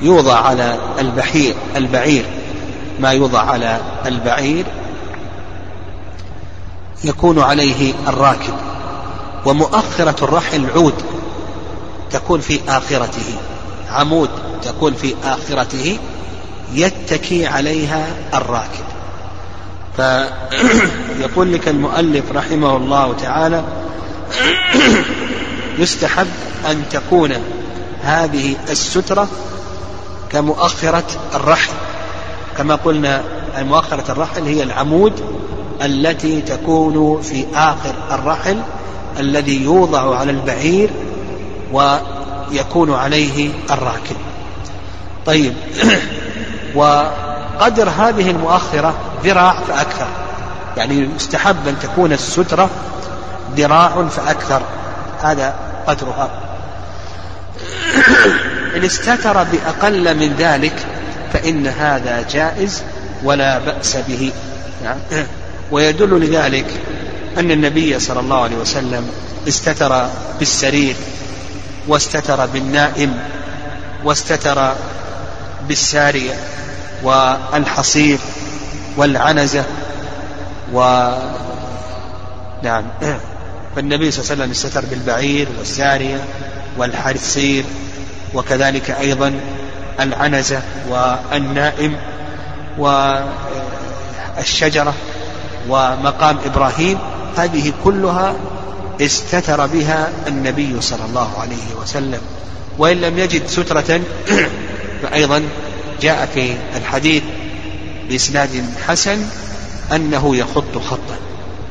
يوضع 0.01 0.35
على 0.35 0.77
البحير 0.99 1.55
البعير. 1.75 2.25
ما 2.99 3.11
يوضع 3.11 3.39
على 3.39 3.79
البعير 4.05 4.65
يكون 7.03 7.39
عليه 7.39 7.93
الراكب. 8.07 8.53
ومؤخرة 9.45 10.23
الرحل 10.23 10.69
عود 10.75 10.93
تكون 12.11 12.39
في 12.39 12.59
آخرته. 12.67 13.35
عمود 13.89 14.29
تكون 14.63 14.93
في 14.93 15.15
آخرته 15.23 15.97
يتكي 16.73 17.47
عليها 17.47 18.07
الراكب. 18.33 18.85
فيقول 19.97 21.51
لك 21.53 21.67
المؤلف 21.67 22.31
رحمه 22.31 22.77
الله 22.77 23.13
تعالى 23.21 23.63
يستحب 25.79 26.27
أن 26.65 26.83
تكون 26.91 27.33
هذه 28.01 28.55
السترة 28.69 29.27
كمؤخرة 30.29 31.07
الرحل. 31.35 31.71
كما 32.57 32.75
قلنا 32.75 33.23
مؤخرة 33.57 34.11
الرحل 34.11 34.43
هي 34.43 34.63
العمود 34.63 35.34
التي 35.81 36.41
تكون 36.41 37.21
في 37.21 37.45
آخر 37.55 37.95
الرحل 38.11 38.61
الذي 39.19 39.63
يوضع 39.63 40.17
على 40.17 40.31
البعير 40.31 40.89
ويكون 41.73 42.93
عليه 42.93 43.49
الراكب. 43.71 44.15
طيب. 45.25 45.53
وقدر 46.75 47.89
هذه 47.89 48.31
المؤخرة 48.31 48.93
ذراع 49.23 49.53
فأكثر. 49.67 50.07
يعني 50.77 51.09
يستحب 51.15 51.67
أن 51.67 51.75
تكون 51.79 52.13
السترة 52.13 52.69
ذراع 53.57 54.07
فأكثر. 54.07 54.61
هذا 55.21 55.55
قدرها. 55.87 56.29
إن 58.75 58.83
استتر 58.83 59.43
بأقل 59.43 60.15
من 60.17 60.35
ذلك 60.37 60.85
فإن 61.33 61.67
هذا 61.67 62.25
جائز 62.31 62.83
ولا 63.23 63.59
بأس 63.59 63.97
به. 64.07 64.31
نعم. 64.83 64.97
ويدل 65.71 66.19
لذلك 66.19 66.65
أن 67.37 67.51
النبي 67.51 67.99
صلى 67.99 68.19
الله 68.19 68.43
عليه 68.43 68.55
وسلم 68.55 69.09
استتر 69.47 70.07
بالسرير 70.39 70.95
واستتر 71.87 72.45
بالنائم 72.45 73.19
واستتر 74.03 74.73
بالسارية 75.67 76.33
والحصير 77.03 78.19
والعنزة 78.97 79.63
و 80.73 81.09
نعم. 82.63 82.83
فالنبي 83.75 84.11
صلى 84.11 84.23
الله 84.23 84.31
عليه 84.31 84.43
وسلم 84.43 84.51
استتر 84.51 84.85
بالبعير 84.85 85.47
والسارية 85.59 86.25
والحصير 86.77 87.65
وكذلك 88.33 88.91
أيضا 88.91 89.39
العنزة 89.99 90.61
والنائم 90.89 91.95
والشجرة 94.37 94.93
ومقام 95.69 96.37
إبراهيم 96.45 96.97
هذه 97.37 97.73
كلها 97.83 98.35
استتر 99.01 99.65
بها 99.65 100.09
النبي 100.27 100.81
صلى 100.81 101.05
الله 101.05 101.31
عليه 101.39 101.81
وسلم. 101.81 102.21
وإن 102.77 103.01
لم 103.01 103.19
يجد 103.19 103.47
سترة 103.47 104.01
فأيضا 105.01 105.43
جاء 106.01 106.29
في 106.33 106.55
الحديث 106.75 107.23
بإسناد 108.09 108.65
حسن 108.87 109.25
أنه 109.91 110.35
يخط 110.35 110.77
خطا. 110.89 111.17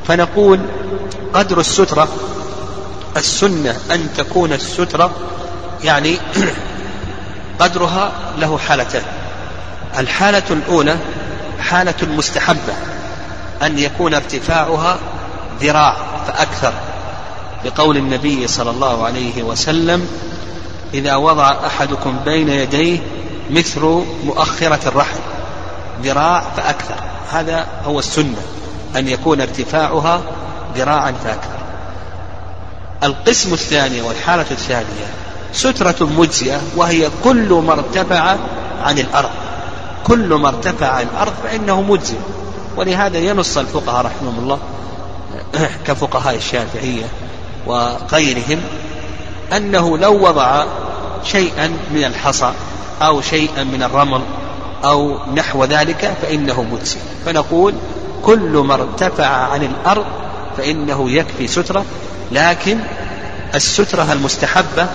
فنقول 0.07 0.59
قدر 1.33 1.59
السترة 1.59 2.07
السنة 3.17 3.77
أن 3.91 4.07
تكون 4.17 4.53
السترة 4.53 5.11
يعني 5.83 6.17
قدرها 7.59 8.11
له 8.37 8.57
حالتان. 8.57 9.03
الحالة 9.97 10.43
الأولى 10.51 10.97
حالة 11.59 12.07
مستحبة. 12.17 12.94
أن 13.61 13.79
يكون 13.79 14.13
ارتفاعها 14.13 14.97
ذراع 15.61 15.97
فأكثر 16.27 16.73
بقول 17.65 17.97
النبي 17.97 18.47
صلى 18.47 18.69
الله 18.69 19.05
عليه 19.05 19.43
وسلم 19.43 20.07
إذا 20.93 21.15
وضع 21.15 21.55
أحدكم 21.65 22.15
بين 22.25 22.49
يديه 22.49 22.99
مثل 23.51 24.03
مؤخرة 24.25 24.79
الرحل 24.85 25.19
ذراع 26.03 26.43
فأكثر. 26.57 26.95
هذا 27.31 27.67
هو 27.85 27.99
السنة 27.99 28.41
أن 28.95 29.07
يكون 29.07 29.41
ارتفاعها 29.41 30.21
ذراعا 30.77 31.11
فأكثر. 31.11 31.59
القسم 33.03 33.53
الثاني 33.53 34.01
والحالة 34.01 34.45
الثانية 34.51 35.07
سترة 35.53 36.09
مجزئة 36.17 36.61
وهي 36.75 37.09
كل 37.23 37.63
ما 37.67 37.73
ارتفع 37.73 38.35
عن 38.83 38.99
الأرض. 38.99 39.29
كل 40.03 40.33
ما 40.33 40.47
ارتفع 40.47 40.87
عن 40.87 41.07
الأرض 41.13 41.33
فإنه 41.43 41.81
مجزئ. 41.81 42.17
ولهذا 42.77 43.17
ينص 43.17 43.57
الفقهاء 43.57 44.05
رحمهم 44.05 44.39
الله 44.39 44.59
كفقهاء 45.87 46.35
الشافعية 46.35 47.05
وغيرهم 47.67 48.61
أنه 49.55 49.97
لو 49.97 50.27
وضع 50.27 50.65
شيئا 51.23 51.67
من 51.67 52.03
الحصى 52.03 52.51
أو 53.01 53.21
شيئا 53.21 53.63
من 53.63 53.83
الرمل 53.83 54.21
أو 54.83 55.17
نحو 55.35 55.63
ذلك 55.63 56.13
فإنه 56.21 56.63
مجزئ 56.63 56.99
فنقول 57.25 57.73
كل 58.23 58.63
ما 58.67 58.73
ارتفع 58.73 59.27
عن 59.27 59.63
الأرض 59.63 60.05
فإنه 60.57 61.11
يكفي 61.11 61.47
سترة 61.47 61.85
لكن 62.31 62.79
السترة 63.55 64.13
المستحبة 64.13 64.87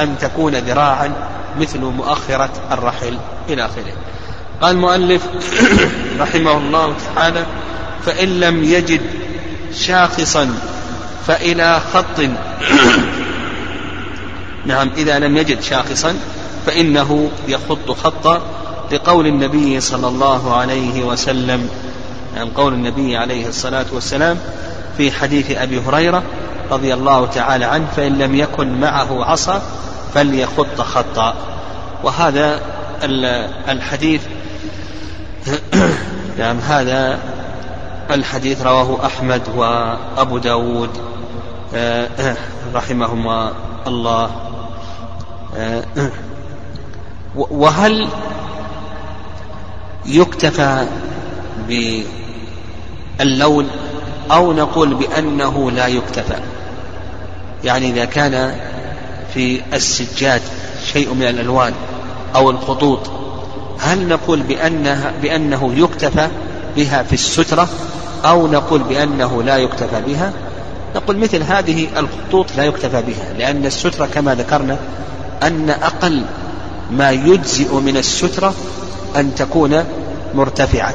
أن 0.00 0.18
تكون 0.20 0.54
ذراعا 0.54 1.12
مثل 1.60 1.80
مؤخرة 1.80 2.50
الرحل 2.72 3.18
إلى 3.48 3.64
آخره. 3.64 3.92
قال 4.60 4.76
المؤلف 4.76 5.22
رحمه 6.20 6.58
الله 6.58 6.94
تعالى 7.14 7.46
فإن 8.06 8.40
لم 8.40 8.64
يجد 8.64 9.00
شاخصا 9.74 10.54
فإلى 11.26 11.80
خط. 11.92 12.20
نعم 14.66 14.90
إذا 14.96 15.18
لم 15.18 15.36
يجد 15.36 15.60
شاخصا 15.60 16.16
فإنه 16.66 17.30
يخط 17.48 17.90
خطا 17.90 18.40
لقول 18.92 19.26
النبي 19.26 19.80
صلى 19.80 20.08
الله 20.08 20.56
عليه 20.56 21.04
وسلم. 21.04 21.68
نعم 22.36 22.48
قول 22.48 22.72
النبي 22.72 23.16
عليه 23.16 23.48
الصلاة 23.48 23.86
والسلام 23.92 24.38
في 24.96 25.12
حديث 25.12 25.50
أبي 25.50 25.80
هريرة 25.80 26.22
رضي 26.70 26.94
الله 26.94 27.26
تعالى 27.26 27.64
عنه 27.64 27.86
فإن 27.96 28.18
لم 28.18 28.34
يكن 28.34 28.80
معه 28.80 29.24
عصا 29.24 29.62
فليخط 30.14 30.80
خطا. 30.80 31.34
وهذا 32.04 32.60
الحديث 33.68 34.20
نعم 36.38 36.58
هذا 36.58 37.18
الحديث 38.10 38.62
رواه 38.62 39.06
أحمد 39.06 39.42
وأبو 39.56 40.38
داود. 40.38 40.90
آه، 41.74 42.08
رحمهما 42.74 43.52
الله. 43.86 44.30
آه، 45.56 45.84
وهل 47.36 48.08
يكتفى 50.06 50.86
باللون 53.18 53.68
أو 54.30 54.52
نقول 54.52 54.94
بأنه 54.94 55.70
لا 55.70 55.86
يكتفى؟ 55.86 56.36
يعني 57.64 57.90
إذا 57.90 58.04
كان 58.04 58.60
في 59.34 59.62
السجاد 59.72 60.42
شيء 60.92 61.14
من 61.14 61.22
الألوان 61.22 61.72
أو 62.34 62.50
الخطوط 62.50 63.10
هل 63.78 64.08
نقول 64.08 64.42
بأنها 64.42 65.12
بأنه 65.22 65.72
يكتفى 65.74 66.28
بها 66.76 67.02
في 67.02 67.12
السترة 67.12 67.68
أو 68.24 68.46
نقول 68.46 68.82
بأنه 68.82 69.42
لا 69.42 69.56
يكتفى 69.56 70.02
بها؟ 70.06 70.32
نقول 70.96 71.16
مثل 71.16 71.42
هذه 71.42 71.86
الخطوط 71.96 72.46
لا 72.56 72.64
يكتفى 72.64 73.02
بها 73.02 73.32
لأن 73.38 73.66
السترة 73.66 74.06
كما 74.14 74.34
ذكرنا 74.34 74.76
أن 75.42 75.70
أقل 75.70 76.22
ما 76.90 77.10
يجزئ 77.10 77.74
من 77.74 77.96
السترة 77.96 78.54
أن 79.16 79.34
تكون 79.34 79.84
مرتفعة. 80.34 80.94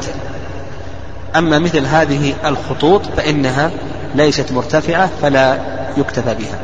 أما 1.36 1.60
مثل 1.60 1.86
هذه 1.86 2.34
الخطوط 2.46 3.02
فإنها 3.18 3.72
ليست 4.16 4.52
مرتفعة 4.52 5.10
فلا 5.22 5.60
يكتفى 5.98 6.36
بها. 6.36 6.60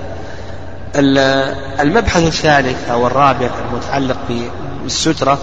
المبحث 1.82 2.24
الثالث 2.24 2.90
أو 2.90 3.08
الرابع 3.08 3.50
المتعلق 3.70 4.18
بالسترة 4.84 5.40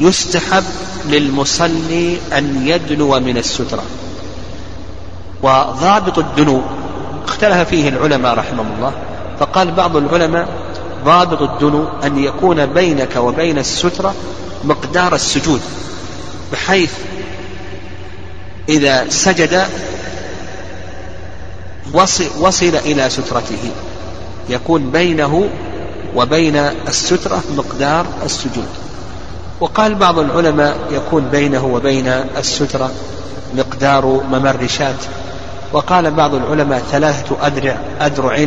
يستحب 0.00 0.64
للمصلي 1.08 2.18
أن 2.32 2.66
يدنو 2.66 3.20
من 3.20 3.36
السترة. 3.36 3.82
وضابط 5.42 6.18
الدنو 6.18 6.62
اختلف 7.24 7.68
فيه 7.68 7.88
العلماء 7.88 8.34
رحمهم 8.34 8.72
الله 8.76 8.92
فقال 9.40 9.70
بعض 9.70 9.96
العلماء 9.96 10.48
ضابط 11.04 11.42
الدنو 11.42 11.88
أن 12.04 12.24
يكون 12.24 12.66
بينك 12.66 13.16
وبين 13.16 13.58
السترة 13.58 14.14
مقدار 14.64 15.14
السجود 15.14 15.60
بحيث 16.52 16.92
إذا 18.68 19.08
سجد 19.08 19.66
وصل, 21.92 22.24
وصل 22.40 22.74
إلى 22.84 23.10
سترته. 23.10 23.70
يكون 24.48 24.90
بينه 24.90 25.48
وبين 26.16 26.56
السترة 26.56 27.42
مقدار 27.56 28.06
السجود. 28.24 28.68
وقال 29.60 29.94
بعض 29.94 30.18
العلماء 30.18 30.76
يكون 30.90 31.28
بينه 31.32 31.66
وبين 31.66 32.08
السترة 32.38 32.90
مقدار 33.54 34.06
ممر 34.30 34.66
شاة. 34.66 34.94
وقال 35.72 36.10
بعض 36.10 36.34
العلماء 36.34 36.78
ثلاثة 36.78 37.36
أدرع 37.46 37.78
أدرع 38.00 38.46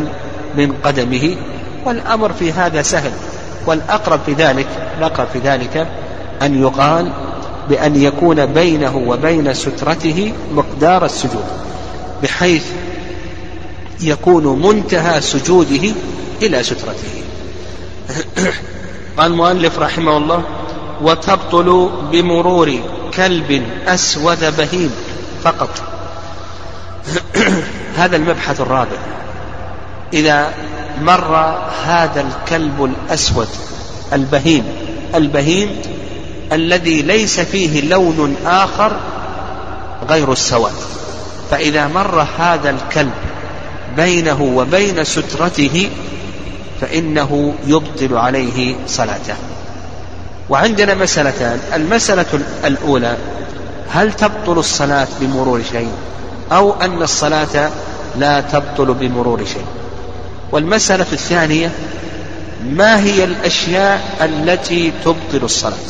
من 0.56 0.72
قدمه 0.84 1.36
والأمر 1.84 2.32
في 2.32 2.52
هذا 2.52 2.82
سهل. 2.82 3.10
والأقرب 3.66 4.20
في 4.26 4.32
ذلك 4.32 4.66
الأقرب 4.98 5.26
في 5.32 5.38
ذلك 5.38 5.86
أن 6.42 6.62
يقال 6.62 7.12
بأن 7.68 7.96
يكون 7.96 8.46
بينه 8.46 8.96
وبين 8.96 9.54
سترته 9.54 10.32
مقدار 10.54 11.04
السجود 11.04 11.44
بحيث 12.22 12.64
يكون 14.00 14.62
منتهى 14.62 15.20
سجوده 15.20 15.92
إلى 16.42 16.62
سترته. 16.62 17.22
قال 19.18 19.32
المؤلف 19.32 19.78
رحمه 19.78 20.16
الله 20.16 20.44
وتبطل 21.04 21.90
بمرور 22.12 22.80
كلب 23.16 23.66
أسود 23.86 24.56
بهيم 24.56 24.90
فقط. 25.44 25.82
هذا 27.98 28.16
المبحث 28.16 28.60
الرابع. 28.60 28.96
إذا 30.12 30.54
مر 31.00 31.58
هذا 31.84 32.20
الكلب 32.20 32.84
الأسود 32.84 33.48
البهيم 34.12 34.64
البهيم 35.14 35.82
الذي 36.52 37.02
ليس 37.02 37.40
فيه 37.40 37.80
لون 37.80 38.36
آخر 38.46 38.92
غير 40.08 40.32
السواد. 40.32 40.72
فإذا 41.50 41.88
مر 41.88 42.26
هذا 42.38 42.70
الكلب 42.70 43.12
بينه 43.96 44.42
وبين 44.42 45.04
سترته 45.04 45.90
فإنه 46.80 47.54
يبطل 47.66 48.16
عليه 48.16 48.76
صلاته. 48.86 49.34
وعندنا 50.48 50.94
مسألتان. 50.94 51.60
المسألة 51.74 52.40
الأولى 52.64 53.16
هل 53.90 54.12
تبطل 54.12 54.58
الصلاة 54.58 55.08
بمرور 55.20 55.62
شيء؟ 55.72 55.92
أو 56.52 56.72
أن 56.72 57.02
الصلاة 57.02 57.70
لا 58.18 58.40
تبطل 58.40 58.94
بمرور 58.94 59.44
شيء؟ 59.44 59.64
والمسألة 60.52 61.06
الثانية 61.12 61.72
ما 62.66 63.00
هي 63.00 63.24
الأشياء 63.24 64.00
التي 64.20 64.92
تبطل 65.04 65.44
الصلاة؟ 65.44 65.88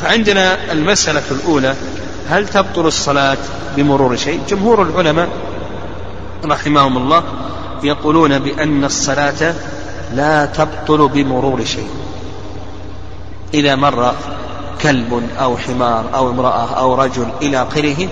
فعندنا 0.00 0.72
المسألة 0.72 1.22
الأولى 1.30 1.74
هل 2.30 2.48
تبطل 2.48 2.86
الصلاة 2.86 3.36
بمرور 3.76 4.16
شيء؟ 4.16 4.40
جمهور 4.48 4.82
العلماء 4.82 5.28
رحمهم 6.44 6.96
الله 6.96 7.24
يقولون 7.82 8.38
بأن 8.38 8.84
الصلاة 8.84 9.54
لا 10.14 10.46
تبطل 10.46 11.08
بمرور 11.08 11.64
شيء. 11.64 11.88
إذا 13.54 13.74
مر 13.74 14.14
كلب 14.82 15.28
أو 15.40 15.56
حمار 15.56 16.04
أو 16.14 16.30
امرأة 16.30 16.74
أو 16.74 16.94
رجل 16.94 17.26
إلى 17.42 17.62
آخره 17.62 18.08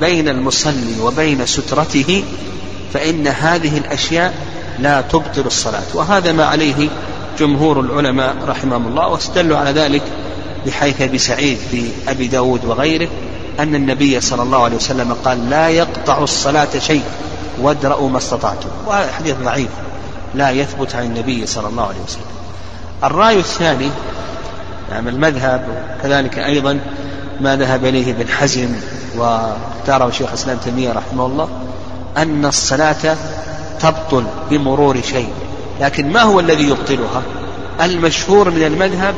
بين 0.00 0.28
المصلي 0.28 1.00
وبين 1.00 1.46
سترته 1.46 2.24
فإن 2.92 3.26
هذه 3.26 3.78
الأشياء 3.78 4.34
لا 4.78 5.00
تبطل 5.00 5.46
الصلاة. 5.46 5.82
وهذا 5.94 6.32
ما 6.32 6.44
عليه 6.44 6.88
جمهور 7.38 7.80
العلماء 7.80 8.36
رحمهم 8.48 8.86
الله 8.86 9.08
واستدلوا 9.08 9.58
على 9.58 9.70
ذلك 9.70 10.02
بحيث 10.66 11.00
أبي 11.00 11.18
سعيد 11.18 11.58
في 11.70 11.90
أبي 12.08 12.28
داود 12.28 12.64
وغيره 12.64 13.08
أن 13.60 13.74
النبي 13.74 14.20
صلى 14.20 14.42
الله 14.42 14.64
عليه 14.64 14.76
وسلم 14.76 15.16
قال 15.24 15.50
لا 15.50 15.68
يقطع 15.68 16.22
الصلاة 16.22 16.78
شيء 16.78 17.02
وادرأوا 17.60 18.08
ما 18.08 18.18
استطعتم. 18.18 18.68
وهذا 18.86 19.12
حديث 19.12 19.36
ضعيف 19.44 19.70
لا 20.34 20.50
يثبت 20.50 20.94
عن 20.94 21.04
النبي 21.04 21.46
صلى 21.46 21.68
الله 21.68 21.86
عليه 21.86 22.00
وسلم. 22.06 22.39
الرأي 23.04 23.38
الثاني 23.38 23.90
نعم 24.90 25.08
المذهب 25.08 25.68
وكذلك 26.00 26.38
أيضا 26.38 26.80
ما 27.40 27.56
ذهب 27.56 27.84
إليه 27.84 28.12
ابن 28.12 28.28
حزم 28.28 28.68
واختاره 29.16 30.10
شيخ 30.10 30.28
الإسلام 30.28 30.58
تيمية 30.58 30.92
رحمه 30.92 31.26
الله 31.26 31.48
أن 32.16 32.44
الصلاة 32.44 33.16
تبطل 33.80 34.24
بمرور 34.50 35.00
شيء 35.02 35.32
لكن 35.80 36.12
ما 36.12 36.22
هو 36.22 36.40
الذي 36.40 36.68
يبطلها؟ 36.68 37.22
المشهور 37.80 38.50
من 38.50 38.62
المذهب 38.64 39.14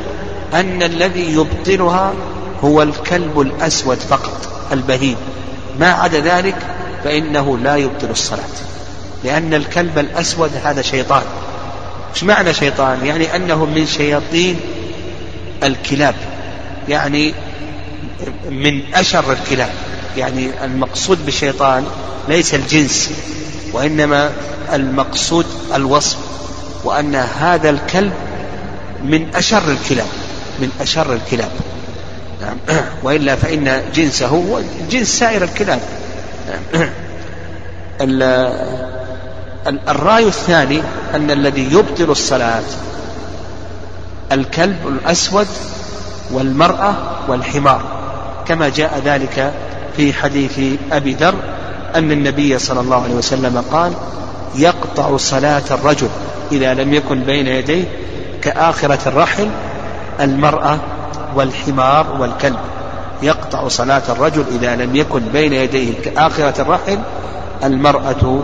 أن 0.53 0.83
الذي 0.83 1.33
يبطلها 1.33 2.13
هو 2.63 2.81
الكلب 2.83 3.41
الأسود 3.41 3.97
فقط 3.97 4.37
البهيم. 4.71 5.15
ما 5.79 5.91
عدا 5.91 6.19
ذلك 6.19 6.55
فإنه 7.03 7.57
لا 7.57 7.75
يبطل 7.75 8.09
الصلاة 8.09 8.53
لأن 9.23 9.53
الكلب 9.53 9.97
الأسود 9.97 10.51
هذا 10.63 10.81
شيطان. 10.81 11.23
إيش 12.13 12.23
معنى 12.23 12.53
شيطان؟ 12.53 13.05
يعني 13.05 13.35
أنه 13.35 13.65
من 13.65 13.85
شياطين 13.85 14.59
الكلاب. 15.63 16.15
يعني 16.89 17.33
من 18.49 18.81
أشر 18.93 19.31
الكلاب. 19.31 19.71
يعني 20.17 20.65
المقصود 20.65 21.25
بالشيطان 21.25 21.85
ليس 22.27 22.55
الجنس 22.55 23.11
وإنما 23.73 24.31
المقصود 24.73 25.45
الوصف 25.75 26.17
وأن 26.83 27.15
هذا 27.15 27.69
الكلب 27.69 28.13
من 29.03 29.35
أشر 29.35 29.71
الكلاب 29.71 30.07
من 30.59 30.69
أشر 30.81 31.13
الكلاب. 31.13 31.51
نعم. 32.41 32.57
وإلا 33.03 33.35
فإن 33.35 33.81
جنسه 33.95 34.27
هو 34.27 34.61
جنس 34.91 35.19
سائر 35.19 35.43
الكلاب. 35.43 35.79
نعم. 36.47 36.89
الرأي 39.67 40.27
الثاني 40.27 40.81
أن 41.15 41.31
الذي 41.31 41.73
يبطل 41.73 42.11
الصلاة 42.11 42.63
الكلب 44.31 44.87
الأسود 44.87 45.47
والمرأة 46.31 46.95
والحمار 47.27 47.81
كما 48.45 48.69
جاء 48.69 49.01
ذلك 49.05 49.53
في 49.97 50.13
حديث 50.13 50.79
أبي 50.91 51.13
ذر 51.13 51.35
أن 51.95 52.11
النبي 52.11 52.59
صلى 52.59 52.79
الله 52.79 53.03
عليه 53.03 53.15
وسلم 53.15 53.63
قال 53.71 53.93
يقطع 54.55 55.17
صلاة 55.17 55.63
الرجل 55.71 56.09
إذا 56.51 56.73
لم 56.73 56.93
يكن 56.93 57.23
بين 57.23 57.47
يديه 57.47 57.85
كآخرة 58.41 58.99
الرحل 59.07 59.49
المرأة 60.21 60.79
والحمار 61.35 62.05
والكلب. 62.19 62.59
يقطع 63.23 63.67
صلاة 63.67 64.01
الرجل 64.09 64.45
إذا 64.55 64.75
لم 64.75 64.95
يكن 64.95 65.19
بين 65.33 65.53
يديه 65.53 66.01
كآخرة 66.01 66.61
الرحل 66.61 66.99
المرأة 67.63 68.43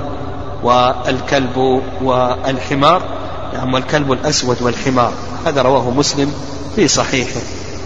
والكلب 0.63 1.81
والحمار 2.01 3.01
نعم 3.53 3.73
والكلب 3.73 4.11
الأسود 4.11 4.61
والحمار. 4.61 5.13
هذا 5.45 5.61
رواه 5.61 5.89
مسلم 5.89 6.33
في 6.75 6.87
صحيحه. 6.87 7.41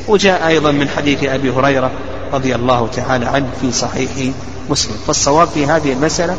وجاء 0.07 0.47
أيضا 0.47 0.71
من 0.71 0.89
حديث 0.89 1.23
أبي 1.23 1.49
هريرة 1.49 1.91
رضي 2.33 2.55
الله 2.55 2.87
تعالى 2.87 3.25
عنه 3.25 3.49
في 3.61 3.71
صحيح 3.71 4.11
مسلم. 4.69 4.95
فالصواب 5.07 5.47
في 5.47 5.65
هذه 5.65 5.93
المسألة 5.93 6.37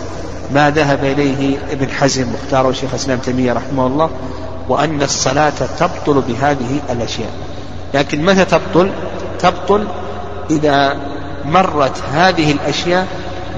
ما 0.55 0.71
ذهب 0.71 1.05
إليه 1.05 1.59
ابن 1.71 1.91
حزم 1.91 2.33
مختار 2.33 2.73
شيخ 2.73 2.91
الإسلام 2.91 3.19
تيمية 3.19 3.53
رحمه 3.53 3.87
الله 3.87 4.11
وأن 4.69 5.03
الصلاة 5.03 5.53
تبطل 5.79 6.23
بهذه 6.29 6.81
الأشياء. 6.91 7.31
لكن 7.95 8.25
متى 8.25 8.45
تبطل؟ 8.45 8.91
تبطل 9.39 9.87
إذا 10.51 10.97
مرت 11.45 12.03
هذه 12.13 12.53
الأشياء 12.53 13.07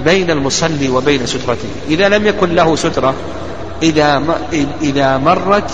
بين 0.05 0.31
المصلي 0.31 0.89
وبين 0.89 1.27
سترته. 1.27 1.69
إذا 1.89 2.09
لم 2.09 2.27
يكن 2.27 2.55
له 2.55 2.77
سترة 2.77 3.15
إذا 3.83 4.23
إذا 4.83 5.17
مرت 5.17 5.71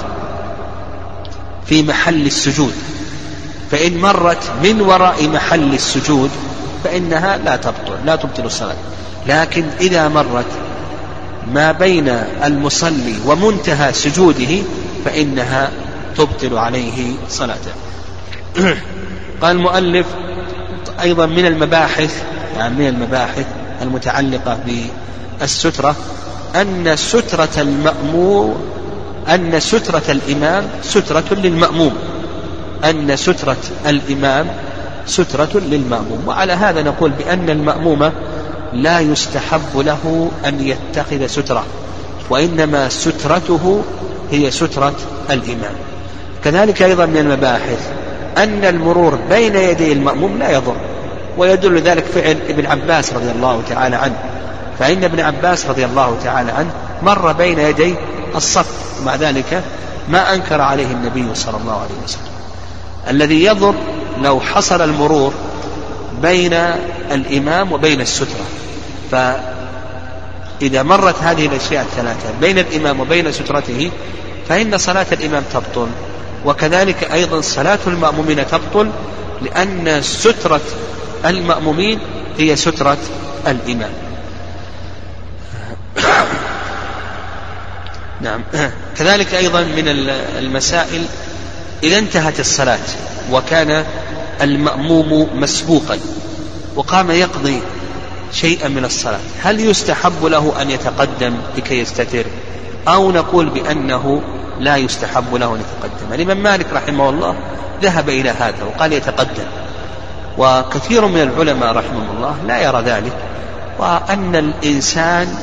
في 1.66 1.82
محل 1.82 2.26
السجود. 2.26 2.72
فإن 3.70 3.98
مرت 3.98 4.42
من 4.62 4.80
وراء 4.80 5.28
محل 5.28 5.74
السجود 5.74 6.30
فإنها 6.84 7.36
لا 7.36 7.56
تبطل 7.56 8.06
لا 8.06 8.16
تبطل 8.16 8.44
الصلاة. 8.44 8.76
لكن 9.26 9.64
إذا 9.80 10.08
مرت 10.08 10.46
ما 11.52 11.72
بين 11.72 12.08
المصلي 12.44 13.14
ومنتهى 13.26 13.92
سجوده 13.92 14.62
فإنها 15.04 15.70
تبطل 16.16 16.58
عليه 16.58 17.12
صلاته. 17.28 17.72
قال 19.42 19.56
المؤلف 19.56 20.06
أيضا 21.00 21.26
من 21.26 21.46
المباحث 21.46 22.22
يعني 22.56 22.74
من 22.74 22.86
المباحث 22.86 23.46
المتعلقة 23.82 24.58
بالسترة 25.40 25.96
أن 26.56 26.96
سترة 26.96 27.48
المأمور 27.58 28.56
أن 29.28 29.60
سترة 29.60 30.02
الإمام 30.08 30.64
سترة 30.82 31.24
للمأموم. 31.34 31.92
أن 32.84 33.16
سترة 33.16 33.56
الإمام 33.86 34.46
سترة 35.06 35.50
للمأموم. 35.54 36.22
وعلى 36.26 36.52
هذا 36.52 36.82
نقول 36.82 37.10
بأن 37.10 37.50
المأموم 37.50 38.12
لا 38.72 39.00
يستحب 39.00 39.76
له 39.76 40.30
أن 40.46 40.60
يتخذ 40.60 41.26
سترة 41.26 41.64
وإنما 42.30 42.88
سترته 42.88 43.82
هي 44.30 44.50
سترة 44.50 44.94
الإمام. 45.30 45.74
كذلك 46.44 46.82
أيضا 46.82 47.06
من 47.06 47.16
المباحث 47.16 47.90
أن 48.38 48.64
المرور 48.64 49.18
بين 49.30 49.56
يدي 49.56 49.92
المأموم 49.92 50.38
لا 50.38 50.50
يضر. 50.50 50.76
ويدل 51.36 51.78
ذلك 51.78 52.04
فعل 52.04 52.36
ابن 52.48 52.66
عباس 52.66 53.12
رضي 53.12 53.30
الله 53.30 53.62
تعالى 53.68 53.96
عنه. 53.96 54.16
فإن 54.78 55.04
ابن 55.04 55.20
عباس 55.20 55.66
رضي 55.66 55.84
الله 55.84 56.16
تعالى 56.24 56.52
عنه 56.52 56.70
مر 57.02 57.32
بين 57.32 57.58
يدي 57.58 57.94
الصف 58.34 59.00
ومع 59.00 59.14
ذلك 59.14 59.62
ما 60.08 60.34
أنكر 60.34 60.60
عليه 60.60 60.86
النبي 60.86 61.34
صلى 61.34 61.56
الله 61.56 61.72
عليه 61.72 62.04
وسلم. 62.04 62.32
الذي 63.10 63.44
يضر 63.44 63.74
لو 64.22 64.40
حصل 64.40 64.82
المرور 64.82 65.32
بين 66.22 66.52
الإمام 67.12 67.72
وبين 67.72 68.00
السترة. 68.00 68.46
فإذا 69.10 70.82
مرت 70.82 71.16
هذه 71.22 71.46
الأشياء 71.46 71.82
الثلاثة 71.82 72.30
بين 72.40 72.58
الإمام 72.58 73.00
وبين 73.00 73.32
سترته 73.32 73.90
فإن 74.48 74.78
صلاة 74.78 75.06
الإمام 75.12 75.42
تبطل. 75.52 75.88
وكذلك 76.44 77.12
أيضا 77.12 77.40
صلاة 77.40 77.78
المأمومين 77.86 78.46
تبطل 78.46 78.90
لأن 79.42 80.02
سترة 80.02 80.60
المأمومين 81.26 81.98
هي 82.38 82.56
سترة 82.56 82.98
الإمام 83.46 83.90
نعم. 88.20 88.42
كذلك 88.96 89.34
أيضا 89.34 89.60
من 89.60 89.88
المسائل 90.38 91.04
إذا 91.82 91.98
انتهت 91.98 92.40
الصلاة 92.40 92.78
وكان 93.32 93.84
المأموم 94.40 95.40
مسبوقا 95.40 95.98
وقام 96.76 97.10
يقضي 97.10 97.60
شيئا 98.32 98.68
من 98.68 98.84
الصلاة 98.84 99.20
هل 99.42 99.60
يستحب 99.60 100.24
له 100.24 100.62
أن 100.62 100.70
يتقدم 100.70 101.36
لكي 101.56 101.78
يستتر؟ 101.78 102.24
أو 102.88 103.12
نقول 103.12 103.48
بأنه 103.48 104.22
لا 104.60 104.76
يستحب 104.76 105.34
له 105.34 105.54
أن 105.54 105.60
يتقدم؟ 105.60 106.12
الإمام 106.12 106.42
مالك 106.42 106.66
رحمه 106.72 107.10
الله 107.10 107.36
ذهب 107.82 108.08
إلى 108.08 108.30
هذا 108.30 108.64
وقال 108.64 108.92
يتقدم. 108.92 109.61
وكثير 110.38 111.06
من 111.06 111.22
العلماء 111.22 111.72
رحمهم 111.72 112.16
الله 112.16 112.36
لا 112.46 112.62
يرى 112.62 112.82
ذلك 112.82 113.12
وأن 113.78 114.36
الإنسان 114.36 115.34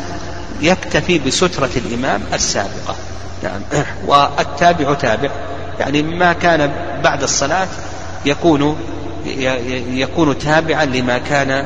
يكتفي 0.61 1.19
بسترة 1.19 1.69
الإمام 1.75 2.21
السابقة. 2.33 2.95
نعم. 3.43 3.61
والتابع 4.07 4.93
تابع. 4.93 5.29
يعني 5.79 6.01
ما 6.01 6.33
كان 6.33 6.71
بعد 7.03 7.23
الصلاة 7.23 7.67
يكون 8.25 8.77
يكون 9.89 10.37
تابعا 10.37 10.85
لما 10.85 11.17
كان 11.17 11.65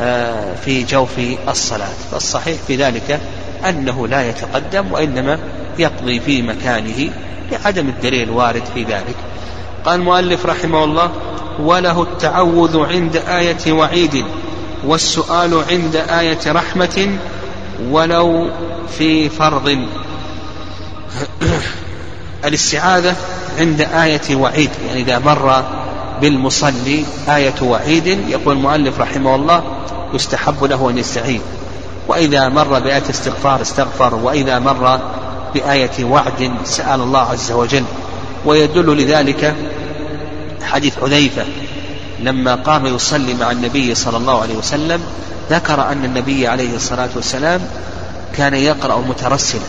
آه، 0.00 0.54
في 0.64 0.84
جوف 0.84 1.10
الصلاة. 1.48 1.88
فالصحيح 2.12 2.56
في 2.66 2.76
ذلك 2.76 3.20
أنه 3.68 4.08
لا 4.08 4.28
يتقدم 4.28 4.92
وإنما 4.92 5.38
يقضي 5.78 6.20
في 6.20 6.42
مكانه 6.42 7.10
لعدم 7.50 7.88
الدليل 7.88 8.28
الوارد 8.28 8.62
في 8.74 8.84
ذلك. 8.84 9.16
قال 9.84 10.00
المؤلف 10.00 10.46
رحمه 10.46 10.84
الله 10.84 11.10
وله 11.60 12.02
التعوذ 12.02 12.86
عند 12.86 13.16
آية 13.16 13.72
وعيد 13.72 14.24
والسؤال 14.86 15.64
عند 15.70 15.96
آية 15.96 16.38
رحمة 16.46 17.18
ولو 17.90 18.50
في 18.98 19.28
فرض. 19.28 19.78
الاستعاذة 22.44 23.16
عند 23.58 23.80
آية 23.80 24.36
وعيد 24.36 24.70
يعني 24.86 25.00
إذا 25.00 25.18
مر 25.18 25.64
بالمصلي 26.20 27.04
آية 27.28 27.62
وعيد 27.62 28.06
يقول 28.06 28.56
المؤلف 28.56 29.00
رحمه 29.00 29.34
الله 29.34 29.62
يستحب 30.14 30.64
له 30.64 30.90
أن 30.90 30.98
يستعيذ. 30.98 31.40
وإذا 32.08 32.48
مر 32.48 32.78
بآية 32.78 33.10
استغفار 33.10 33.62
استغفر. 33.62 34.14
وإذا 34.14 34.58
مر 34.58 35.00
بآية 35.54 36.04
وعد 36.04 36.52
سأل 36.64 37.00
الله 37.00 37.20
عز 37.20 37.52
وجل. 37.52 37.84
ويدل 38.46 38.96
لذلك 38.96 39.54
حديث 40.62 40.98
حذيفة 41.00 41.44
لما 42.20 42.54
قام 42.54 42.86
يصلي 42.86 43.34
مع 43.34 43.50
النبي 43.50 43.94
صلى 43.94 44.16
الله 44.16 44.40
عليه 44.42 44.56
وسلم 44.56 45.00
ذكر 45.50 45.88
أن 45.92 46.04
النبي 46.04 46.48
عليه 46.48 46.76
الصلاة 46.76 47.08
والسلام 47.16 47.60
كان 48.36 48.54
يقرأ 48.54 48.98
مترسلا. 48.98 49.60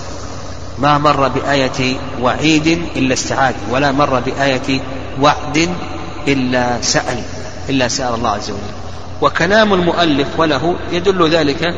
ما 0.80 0.98
مر 0.98 1.28
بآية 1.28 1.96
وعيد 2.22 2.68
إلا 2.96 3.14
استعاذ 3.14 3.54
ولا 3.72 3.92
مر 3.92 4.20
بآية 4.20 4.82
وعد 5.22 5.70
إلا 6.28 6.82
سأل 6.82 7.22
إلا 7.70 7.88
سأل 7.88 8.14
الله 8.14 8.30
عز 8.30 8.52
وجل. 8.52 8.74
وكلام 9.22 9.74
المؤلف 9.74 10.28
وله 10.38 10.76
يدل 10.92 11.30
ذلك 11.30 11.76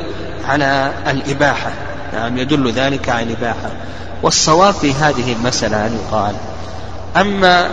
على 0.48 0.94
الإباحة 1.08 1.72
نعم 2.14 2.38
يدل 2.38 2.72
ذلك 2.72 3.10
على 3.10 3.24
الإباحة. 3.24 3.72
والصواب 4.24 4.74
في 4.74 4.94
هذه 4.94 5.34
المسألة 5.34 5.86
أن 5.86 6.00
يقال 6.04 6.36
أما 7.18 7.70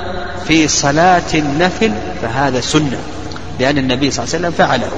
في 0.49 0.69
صلاة 0.69 1.35
النفل 1.35 1.93
فهذا 2.23 2.61
سنة 2.61 2.99
لأن 3.61 3.79
النبي 3.79 4.11
صلى 4.11 4.25
الله 4.25 4.35
عليه 4.35 4.47
وسلم 4.49 4.67
فعله. 4.67 4.91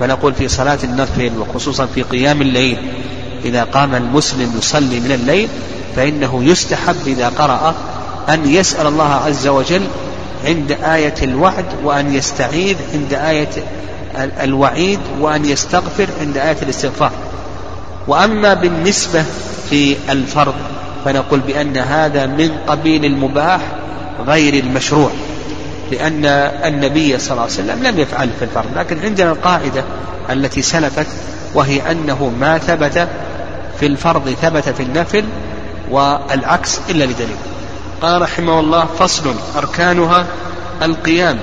فنقول 0.00 0.34
في 0.34 0.48
صلاة 0.48 0.78
النفل 0.84 1.30
وخصوصا 1.38 1.86
في 1.86 2.02
قيام 2.02 2.42
الليل 2.42 2.78
إذا 3.44 3.64
قام 3.64 3.94
المسلم 3.94 4.54
يصلي 4.58 5.00
من 5.00 5.12
الليل 5.12 5.48
فإنه 5.96 6.44
يستحب 6.44 6.96
إذا 7.06 7.28
قرأ 7.28 7.74
أن 8.28 8.48
يسأل 8.48 8.86
الله 8.86 9.12
عز 9.12 9.46
وجل 9.46 9.82
عند 10.44 10.72
آية 10.72 11.14
الوعد 11.22 11.66
وأن 11.84 12.14
يستعيذ 12.14 12.76
عند 12.94 13.14
آية 13.14 13.50
الوعيد 14.42 15.00
وأن 15.20 15.44
يستغفر 15.44 16.06
عند 16.20 16.38
آية 16.38 16.56
الاستغفار. 16.62 17.12
وأما 18.08 18.54
بالنسبة 18.54 19.24
في 19.70 19.96
الفرض 20.10 20.54
فنقول 21.04 21.40
بأن 21.40 21.76
هذا 21.76 22.26
من 22.26 22.50
قبيل 22.66 23.04
المباح 23.04 23.60
غير 24.26 24.64
المشروع 24.64 25.10
لأن 25.92 26.24
النبي 26.64 27.18
صلى 27.18 27.30
الله 27.30 27.42
عليه 27.42 27.52
وسلم 27.52 27.82
لم 27.82 27.98
يفعل 27.98 28.30
في 28.38 28.44
الفرض 28.44 28.66
لكن 28.76 28.98
عندنا 29.04 29.32
القاعدة 29.32 29.84
التي 30.30 30.62
سلفت 30.62 31.06
وهي 31.54 31.90
أنه 31.90 32.32
ما 32.40 32.58
ثبت 32.58 33.08
في 33.80 33.86
الفرض 33.86 34.30
ثبت 34.42 34.68
في 34.68 34.82
النفل 34.82 35.24
والعكس 35.90 36.80
إلا 36.90 37.04
لدليل. 37.04 37.36
قال 38.02 38.22
رحمه 38.22 38.60
الله 38.60 38.84
فصل 38.84 39.34
أركانها 39.56 40.26
القيام. 40.82 41.38